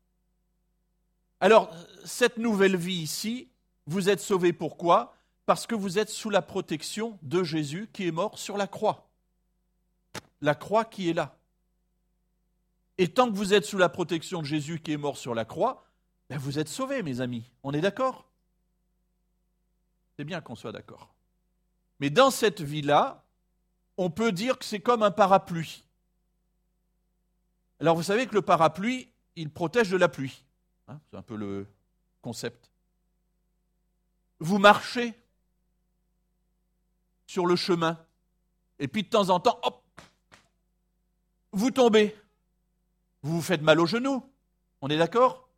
[1.40, 1.74] Alors,
[2.04, 3.48] cette nouvelle vie ici,
[3.86, 5.14] vous êtes sauvés pourquoi?
[5.46, 9.08] Parce que vous êtes sous la protection de Jésus qui est mort sur la croix.
[10.40, 11.38] La croix qui est là.
[12.98, 15.44] Et tant que vous êtes sous la protection de Jésus qui est mort sur la
[15.44, 15.84] croix,
[16.28, 17.50] ben vous êtes sauvés, mes amis.
[17.62, 18.26] On est d'accord?
[20.16, 21.14] C'est bien qu'on soit d'accord.
[22.00, 23.24] Mais dans cette vie-là,
[23.96, 25.84] on peut dire que c'est comme un parapluie.
[27.80, 30.44] Alors vous savez que le parapluie, il protège de la pluie.
[30.88, 31.66] Hein, c'est un peu le
[32.22, 32.70] concept.
[34.38, 35.14] Vous marchez
[37.26, 38.04] sur le chemin,
[38.78, 39.82] et puis de temps en temps, hop,
[41.52, 42.16] vous tombez.
[43.22, 44.30] Vous vous faites mal au genou.
[44.80, 45.48] On est d'accord?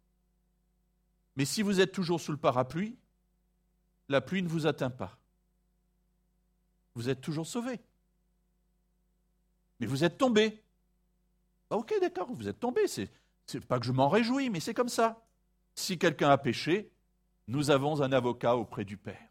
[1.36, 2.96] Mais si vous êtes toujours sous le parapluie,
[4.08, 5.18] la pluie ne vous atteint pas.
[6.94, 7.80] Vous êtes toujours sauvé.
[9.80, 10.62] Mais vous êtes tombé.
[11.70, 12.88] Ah, ok, d'accord, vous êtes tombé.
[12.88, 13.10] C'est,
[13.46, 15.24] c'est pas que je m'en réjouis, mais c'est comme ça.
[15.74, 16.90] Si quelqu'un a péché,
[17.48, 19.28] nous avons un avocat auprès du Père.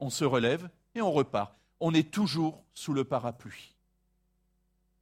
[0.00, 1.56] On se relève et on repart.
[1.80, 3.76] On est toujours sous le parapluie.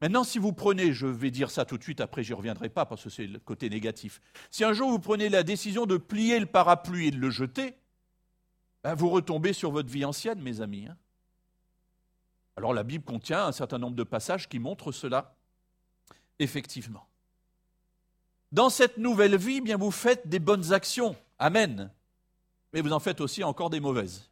[0.03, 2.85] Maintenant, si vous prenez, je vais dire ça tout de suite, après j'y reviendrai pas
[2.85, 4.21] parce que c'est le côté négatif.
[4.51, 7.75] Si un jour vous prenez la décision de plier le parapluie et de le jeter,
[8.85, 10.87] ben, vous retombez sur votre vie ancienne, mes amis.
[10.87, 10.97] Hein.
[12.57, 15.35] Alors la Bible contient un certain nombre de passages qui montrent cela,
[16.39, 17.07] effectivement.
[18.53, 21.17] Dans cette nouvelle vie, bien vous faites des bonnes actions.
[21.39, 21.91] Amen.
[22.73, 24.29] Mais vous en faites aussi encore des mauvaises.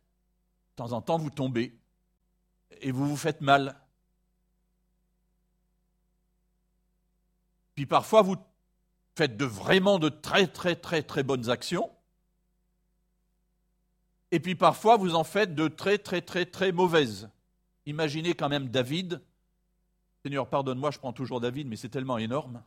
[0.73, 1.79] De temps en temps, vous tombez
[2.81, 3.81] et vous vous faites mal.
[7.75, 8.37] Puis parfois, vous
[9.17, 11.91] faites de vraiment de très très très très bonnes actions.
[14.31, 17.31] Et puis parfois, vous en faites de très très très très mauvaises.
[17.87, 19.21] Imaginez quand même David.
[20.23, 22.63] Seigneur, pardonne-moi, je prends toujours David, mais c'est tellement énorme.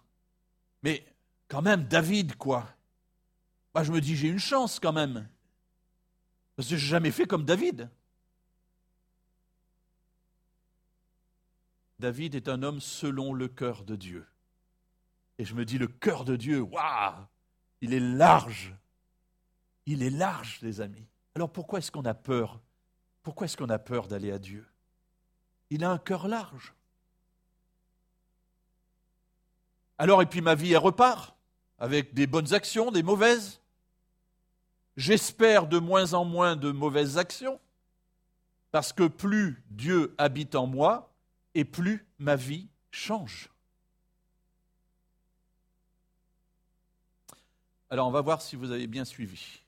[0.84, 1.06] Mais
[1.48, 2.70] quand même, David, quoi.
[3.82, 5.28] Je me dis, j'ai une chance quand même.
[6.58, 7.90] Parce que je n'ai jamais fait comme David.
[12.00, 14.28] David est un homme selon le cœur de Dieu.
[15.38, 17.14] Et je me dis, le cœur de Dieu, waouh,
[17.82, 18.74] il est large.
[19.86, 21.08] Il est large, les amis.
[21.36, 22.60] Alors pourquoi est-ce qu'on a peur?
[23.22, 24.68] Pourquoi est-ce qu'on a peur d'aller à Dieu?
[25.70, 26.74] Il a un cœur large.
[30.00, 31.36] Alors, et puis ma vie, elle repart,
[31.78, 33.62] avec des bonnes actions, des mauvaises.
[34.98, 37.62] J'espère de moins en moins de mauvaises actions,
[38.72, 41.14] parce que plus Dieu habite en moi,
[41.54, 43.50] et plus ma vie change.
[47.90, 49.62] Alors, on va voir si vous avez bien suivi.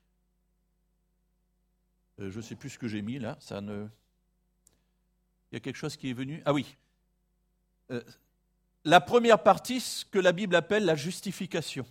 [2.20, 3.38] Euh, je ne sais plus ce que j'ai mis là.
[3.40, 3.88] Ça ne.
[5.52, 6.42] Il y a quelque chose qui est venu.
[6.46, 6.76] Ah oui.
[7.92, 8.04] Euh,
[8.84, 11.86] la première partie, ce que la Bible appelle la justification.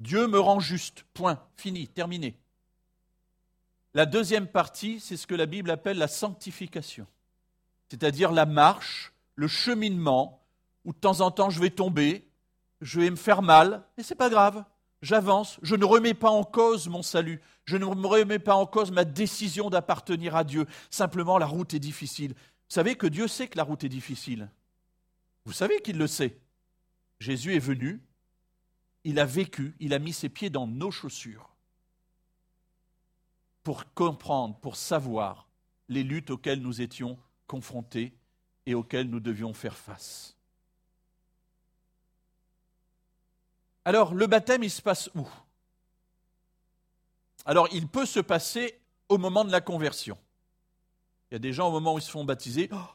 [0.00, 1.04] Dieu me rend juste.
[1.14, 1.40] Point.
[1.56, 1.88] Fini.
[1.88, 2.38] Terminé.
[3.94, 7.06] La deuxième partie, c'est ce que la Bible appelle la sanctification.
[7.88, 10.42] C'est-à-dire la marche, le cheminement,
[10.84, 12.28] où de temps en temps je vais tomber,
[12.80, 14.64] je vais me faire mal, mais ce n'est pas grave.
[15.02, 18.66] J'avance, je ne remets pas en cause mon salut, je ne me remets pas en
[18.66, 20.66] cause ma décision d'appartenir à Dieu.
[20.90, 22.32] Simplement, la route est difficile.
[22.32, 24.50] Vous savez que Dieu sait que la route est difficile.
[25.44, 26.38] Vous savez qu'il le sait.
[27.20, 28.00] Jésus est venu,
[29.06, 31.54] il a vécu, il a mis ses pieds dans nos chaussures
[33.62, 35.48] pour comprendre, pour savoir
[35.88, 38.16] les luttes auxquelles nous étions confrontés
[38.66, 40.36] et auxquelles nous devions faire face.
[43.84, 45.28] Alors, le baptême, il se passe où?
[47.44, 50.18] Alors, il peut se passer au moment de la conversion.
[51.30, 52.88] Il y a des gens, au moment où ils se font baptiser, oh,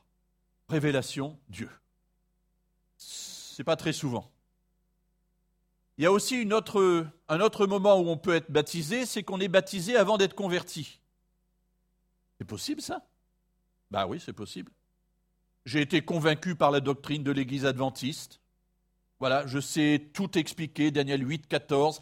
[0.67, 1.69] révélation, Dieu.
[2.97, 4.30] Ce n'est pas très souvent.
[6.01, 9.47] Il y a aussi un autre moment où on peut être baptisé, c'est qu'on est
[9.47, 10.99] baptisé avant d'être converti.
[12.39, 13.05] C'est possible ça?
[13.91, 14.71] Bah oui, c'est possible.
[15.63, 18.41] J'ai été convaincu par la doctrine de l'Église adventiste.
[19.19, 22.01] Voilà, je sais tout expliquer, Daniel 8, 14,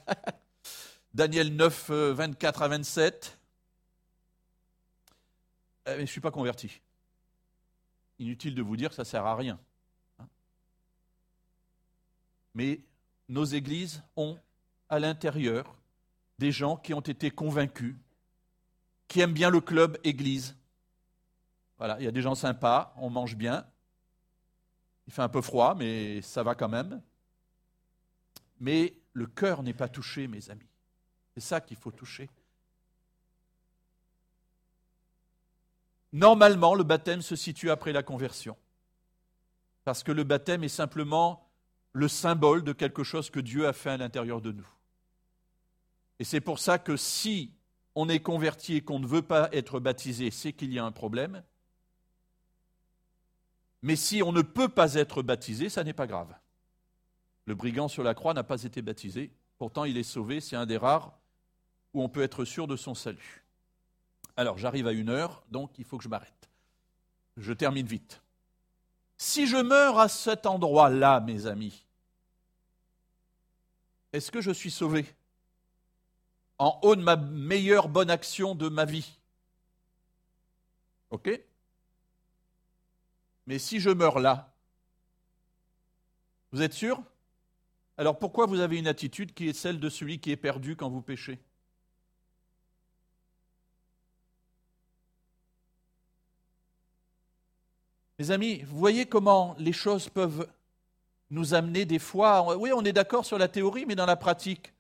[1.14, 3.38] Daniel 9, 24 à 27.
[5.88, 6.80] Eh, mais je ne suis pas converti.
[8.18, 9.60] Inutile de vous dire que ça ne sert à rien.
[10.20, 10.28] Hein.
[12.56, 12.80] Mais
[13.30, 14.38] nos églises ont
[14.90, 15.78] à l'intérieur
[16.38, 17.96] des gens qui ont été convaincus,
[19.08, 20.56] qui aiment bien le club église.
[21.78, 23.66] Voilà, il y a des gens sympas, on mange bien.
[25.08, 27.02] Il fait un peu froid, mais ça va quand même
[28.60, 30.70] mais le cœur n'est pas touché, mes amis.
[31.34, 32.30] C'est ça qu'il faut toucher.
[36.12, 38.58] Normalement, le baptême se situe après la conversion.
[39.84, 41.49] Parce que le baptême est simplement
[41.94, 44.68] le symbole de quelque chose que Dieu a fait à l'intérieur de nous.
[46.20, 47.54] Et c'est pour ça que si
[47.96, 50.92] on est converti et qu'on ne veut pas être baptisé, c'est qu'il y a un
[50.92, 51.44] problème.
[53.82, 56.34] Mais si on ne peut pas être baptisé, ça n'est pas grave.
[57.46, 60.66] Le brigand sur la croix n'a pas été baptisé, pourtant il est sauvé, c'est un
[60.66, 61.18] des rares
[61.94, 63.44] où on peut être sûr de son salut.
[64.38, 66.50] Alors j'arrive à une heure, donc il faut que je m'arrête.
[67.38, 68.22] Je termine vite.
[69.22, 71.86] Si je meurs à cet endroit-là, mes amis,
[74.14, 75.06] est-ce que je suis sauvé
[76.58, 79.20] En haut de ma meilleure bonne action de ma vie?
[81.10, 81.30] OK.
[83.46, 84.54] Mais si je meurs là,
[86.54, 87.04] vous êtes sûr?
[87.98, 90.90] Alors pourquoi vous avez une attitude qui est celle de celui qui est perdu quand
[90.90, 91.40] vous péchez?
[98.20, 100.46] Mes amis, vous voyez comment les choses peuvent
[101.30, 102.58] nous amener des fois.
[102.58, 104.74] Oui, on est d'accord sur la théorie, mais dans la pratique,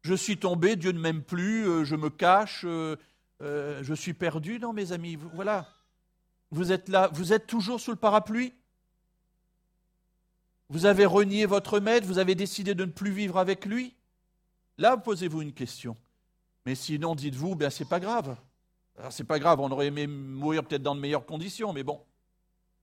[0.00, 2.96] je suis tombé, Dieu ne m'aime plus, euh, je me cache, euh,
[3.42, 4.58] euh, je suis perdu.
[4.58, 5.68] Non, mes amis, voilà.
[6.50, 8.54] Vous êtes là, vous êtes toujours sous le parapluie.
[10.70, 13.94] Vous avez renié votre maître, vous avez décidé de ne plus vivre avec lui.
[14.78, 15.94] Là, posez-vous une question.
[16.64, 18.34] Mais sinon, dites-vous, ben c'est pas grave.
[19.10, 22.00] c'est pas grave, on aurait aimé mourir peut-être dans de meilleures conditions, mais bon.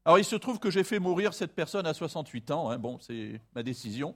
[0.06, 3.00] Alors il se trouve que j'ai fait mourir cette personne à 68 ans, hein, bon,
[3.00, 4.16] c'est ma décision.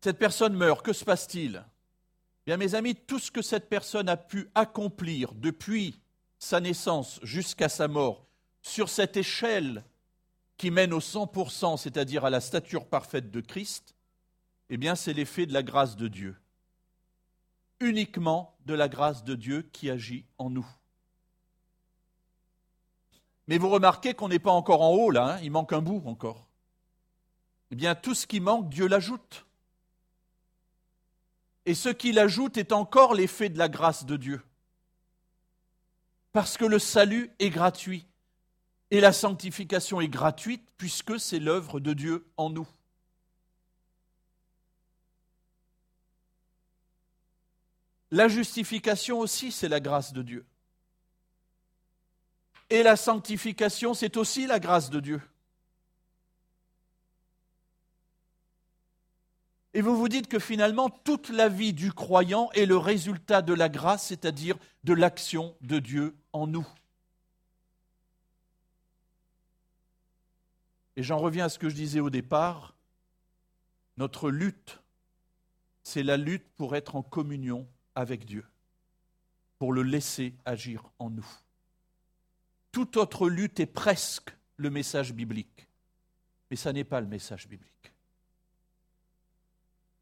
[0.00, 1.64] Cette personne meurt, que se passe-t-il?
[2.46, 6.00] Bien mes amis, tout ce que cette personne a pu accomplir depuis
[6.38, 8.26] sa naissance jusqu'à sa mort,
[8.62, 9.84] sur cette échelle
[10.56, 13.94] qui mène au 100%, c'est-à-dire à la stature parfaite de Christ,
[14.70, 16.36] eh bien c'est l'effet de la grâce de Dieu.
[17.80, 20.66] Uniquement de la grâce de Dieu qui agit en nous.
[23.48, 26.02] Mais vous remarquez qu'on n'est pas encore en haut là, hein, il manque un bout
[26.04, 26.46] encore.
[27.70, 29.46] Eh bien, tout ce qui manque, Dieu l'ajoute.
[31.64, 34.42] Et ce qu'il ajoute est encore l'effet de la grâce de Dieu.
[36.32, 38.06] Parce que le salut est gratuit.
[38.90, 42.68] Et la sanctification est gratuite puisque c'est l'œuvre de Dieu en nous.
[48.10, 50.46] La justification aussi, c'est la grâce de Dieu.
[52.70, 55.22] Et la sanctification, c'est aussi la grâce de Dieu.
[59.74, 63.54] Et vous vous dites que finalement, toute la vie du croyant est le résultat de
[63.54, 66.66] la grâce, c'est-à-dire de l'action de Dieu en nous.
[70.96, 72.74] Et j'en reviens à ce que je disais au départ,
[73.98, 74.80] notre lutte,
[75.84, 78.44] c'est la lutte pour être en communion avec Dieu,
[79.58, 81.26] pour le laisser agir en nous
[82.78, 85.66] toute autre lutte est presque le message biblique.
[86.48, 87.92] Mais ça n'est pas le message biblique.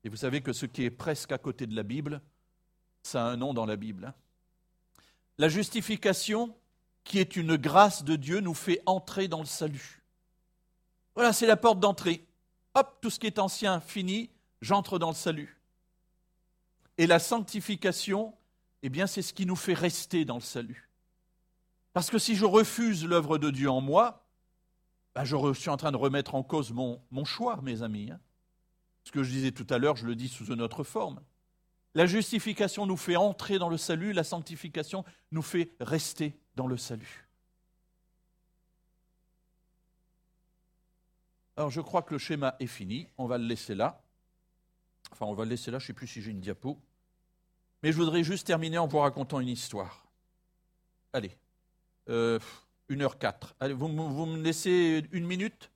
[0.05, 2.21] Et vous savez que ce qui est presque à côté de la Bible,
[3.03, 4.05] ça a un nom dans la Bible.
[4.05, 4.15] Hein.
[5.39, 6.55] La justification,
[7.03, 10.03] qui est une grâce de Dieu, nous fait entrer dans le salut.
[11.15, 12.27] Voilà, c'est la porte d'entrée.
[12.75, 14.29] Hop, tout ce qui est ancien, fini,
[14.61, 15.63] j'entre dans le salut.
[16.99, 18.35] Et la sanctification,
[18.83, 20.86] eh bien, c'est ce qui nous fait rester dans le salut.
[21.97, 24.29] Parce que si je refuse l'œuvre de Dieu en moi,
[25.15, 28.11] ben je suis en train de remettre en cause mon, choix, mes amis.
[28.11, 28.21] Hein.
[29.05, 31.23] Ce que je disais tout à l'heure, je le dis sous une autre forme.
[31.95, 36.77] La justification nous fait entrer dans le salut, la sanctification nous fait rester dans le
[36.77, 37.27] salut.
[41.57, 44.03] Alors je crois que le schéma est fini, on va le laisser là.
[45.13, 46.79] Enfin, on va le laisser là, je ne sais plus si j'ai une diapo.
[47.83, 50.05] Mais je voudrais juste terminer en vous racontant une histoire.
[51.15, 51.39] Allez.
[52.09, 52.39] Euh,
[52.89, 53.55] une heure quatre.
[53.59, 55.71] Allez, vous, me laissez une minute?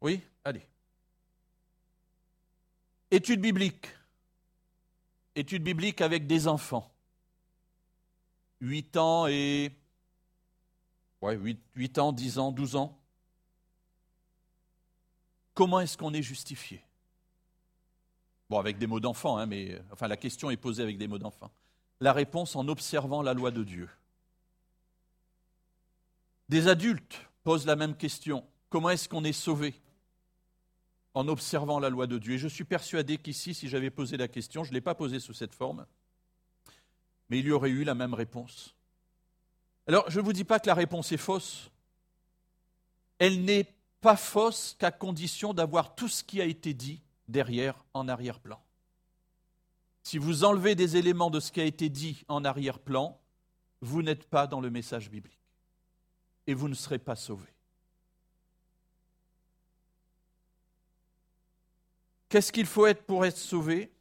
[0.00, 0.66] Oui Allez.
[3.10, 3.88] Étude biblique.
[5.34, 6.90] Étude biblique avec des enfants.
[8.60, 9.72] 8 ans et.
[11.22, 12.98] Ouais, 8, 8 ans, 10 ans, 12 ans.
[15.54, 16.82] Comment est-ce qu'on est justifié?
[18.50, 21.18] Bon, avec des mots d'enfant, hein, mais enfin la question est posée avec des mots
[21.18, 21.50] d'enfant.
[22.00, 23.88] La réponse en observant la loi de Dieu.
[26.54, 28.46] Des adultes posent la même question.
[28.70, 29.74] Comment est-ce qu'on est sauvé
[31.12, 32.34] En observant la loi de Dieu?
[32.34, 35.18] Et je suis persuadé qu'ici, si j'avais posé la question, je ne l'ai pas posée
[35.18, 35.84] sous cette forme,
[37.28, 38.76] mais il y aurait eu la même réponse.
[39.88, 41.72] Alors, je ne vous dis pas que la réponse est fausse.
[43.18, 48.06] Elle n'est pas fausse qu'à condition d'avoir tout ce qui a été dit derrière, en
[48.06, 48.62] arrière-plan.
[50.04, 53.20] Si vous enlevez des éléments de ce qui a été dit en arrière-plan,
[53.80, 55.43] vous n'êtes pas dans le message biblique.
[56.46, 57.46] Et vous ne serez pas sauvé.
[62.28, 63.92] Qu'est-ce qu'il faut être pour être sauvé?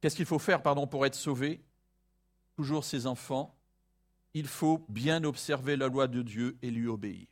[0.00, 1.60] Qu'est-ce qu'il faut faire pardon, pour être sauvé?
[2.56, 3.56] Toujours ses enfants,
[4.34, 7.28] il faut bien observer la loi de Dieu et lui obéir.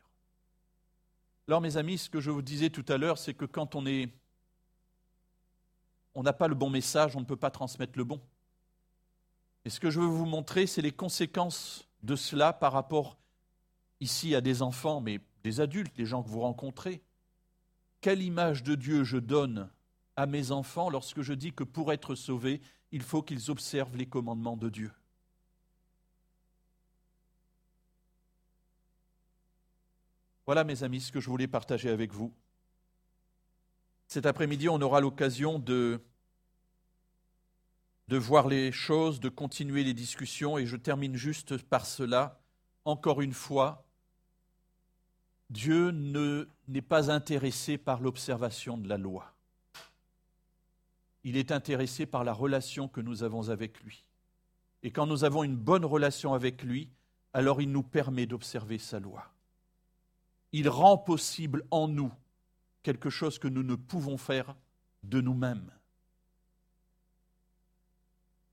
[1.49, 3.87] Alors mes amis, ce que je vous disais tout à l'heure, c'est que quand on
[3.87, 4.13] est
[6.15, 8.21] on n'a pas le bon message, on ne peut pas transmettre le bon.
[9.67, 13.19] Et ce que je veux vous montrer, c'est les conséquences de cela par rapport
[14.01, 17.03] ici à des enfants, mais des adultes, des gens que vous rencontrez.
[18.01, 19.71] Quelle image de Dieu je donne
[20.17, 22.61] à mes enfants lorsque je dis que pour être sauvés,
[22.93, 24.93] il faut qu'ils observent les commandements de Dieu
[30.47, 32.33] Voilà, mes amis, ce que je voulais partager avec vous.
[34.07, 36.01] Cet après-midi, on aura l'occasion de,
[38.07, 42.41] de voir les choses, de continuer les discussions, et je termine juste par cela.
[42.85, 43.86] Encore une fois,
[45.51, 49.33] Dieu n'est pas intéressé par l'observation de la loi.
[51.23, 54.05] Il est intéressé par la relation que nous avons avec lui.
[54.83, 56.91] Et quand nous avons une bonne relation avec lui,
[57.33, 59.33] alors il nous permet d'observer sa loi.
[60.53, 62.13] Il rend possible en nous
[62.83, 64.55] quelque chose que nous ne pouvons faire
[65.03, 65.71] de nous-mêmes.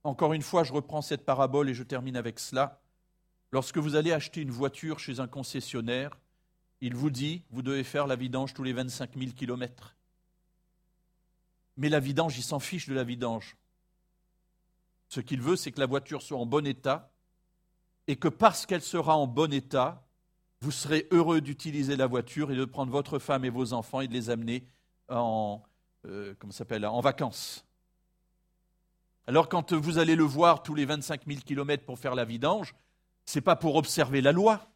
[0.04, 2.82] Encore une fois, je reprends cette parabole et je termine avec cela.
[3.52, 6.18] Lorsque vous allez acheter une voiture chez un concessionnaire,
[6.86, 9.96] il vous dit, vous devez faire la vidange tous les 25 000 kilomètres.
[11.78, 13.56] Mais la vidange, il s'en fiche de la vidange.
[15.08, 17.10] Ce qu'il veut, c'est que la voiture soit en bon état
[18.08, 20.06] et que parce qu'elle sera en bon état,
[20.60, 24.10] vous serez heureux d'utiliser la voiture et de prendre votre femme et vos enfants et
[24.10, 24.68] de les amener
[25.08, 25.64] en,
[26.06, 27.66] euh, s'appelle, en vacances.
[29.26, 32.76] Alors quand vous allez le voir tous les 25 000 kilomètres pour faire la vidange,
[33.26, 34.68] ce n'est pas pour observer la loi.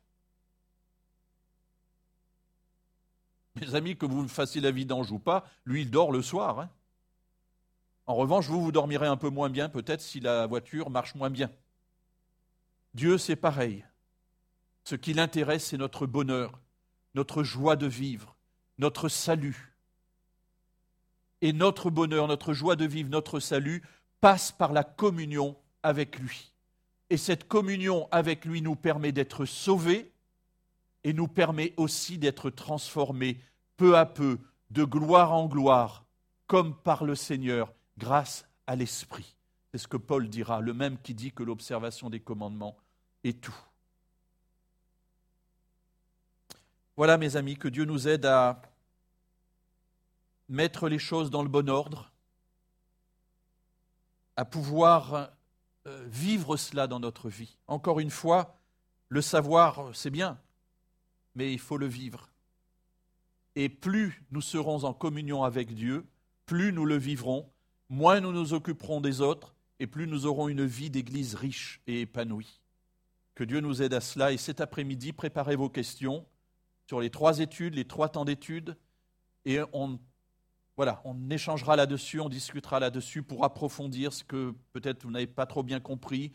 [3.61, 6.59] Mes amis, que vous fassiez la vidange ou pas, lui, il dort le soir.
[6.59, 6.69] Hein.
[8.05, 11.29] En revanche, vous, vous dormirez un peu moins bien peut-être si la voiture marche moins
[11.29, 11.51] bien.
[12.93, 13.85] Dieu, c'est pareil.
[14.83, 16.59] Ce qui l'intéresse, c'est notre bonheur,
[17.13, 18.35] notre joie de vivre,
[18.77, 19.75] notre salut.
[21.41, 23.83] Et notre bonheur, notre joie de vivre, notre salut
[24.21, 26.53] passe par la communion avec lui.
[27.09, 30.11] Et cette communion avec lui nous permet d'être sauvés
[31.07, 33.39] et nous permet aussi d'être transformés
[33.77, 34.39] peu à peu,
[34.71, 36.03] de gloire en gloire,
[36.47, 39.37] comme par le Seigneur, grâce à l'Esprit.
[39.71, 42.75] C'est ce que Paul dira, le même qui dit que l'observation des commandements
[43.23, 43.55] est tout.
[46.97, 48.61] Voilà, mes amis, que Dieu nous aide à
[50.49, 52.11] mettre les choses dans le bon ordre,
[54.35, 55.29] à pouvoir
[55.85, 57.55] euh, vivre cela dans notre vie.
[57.67, 58.59] Encore une fois,
[59.07, 60.37] le savoir, c'est bien,
[61.37, 62.29] mais il faut le vivre.
[63.55, 66.05] Et plus nous serons en communion avec Dieu,
[66.47, 67.49] plus nous le vivrons,
[67.89, 72.01] moins nous nous occuperons des autres, et plus nous aurons une vie d'Église riche et
[72.01, 72.59] épanouie.
[73.35, 74.31] Que Dieu nous aide à cela.
[74.31, 76.25] Et cet après-midi, préparez vos questions
[76.87, 78.75] sur les trois études, les trois temps d'études,
[79.45, 79.99] et on,
[80.75, 85.45] voilà, on échangera là-dessus, on discutera là-dessus pour approfondir ce que peut-être vous n'avez pas
[85.45, 86.31] trop bien compris,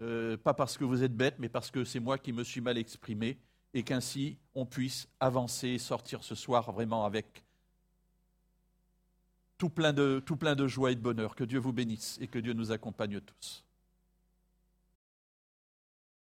[0.00, 2.62] euh, pas parce que vous êtes bête, mais parce que c'est moi qui me suis
[2.62, 3.38] mal exprimé,
[3.76, 7.44] et qu'ainsi on puisse avancer et sortir ce soir vraiment avec
[9.58, 11.34] tout plein, de, joie et de bonheur.
[11.34, 13.65] Que Dieu vous bénisse et que Dieu nous accompagne tous.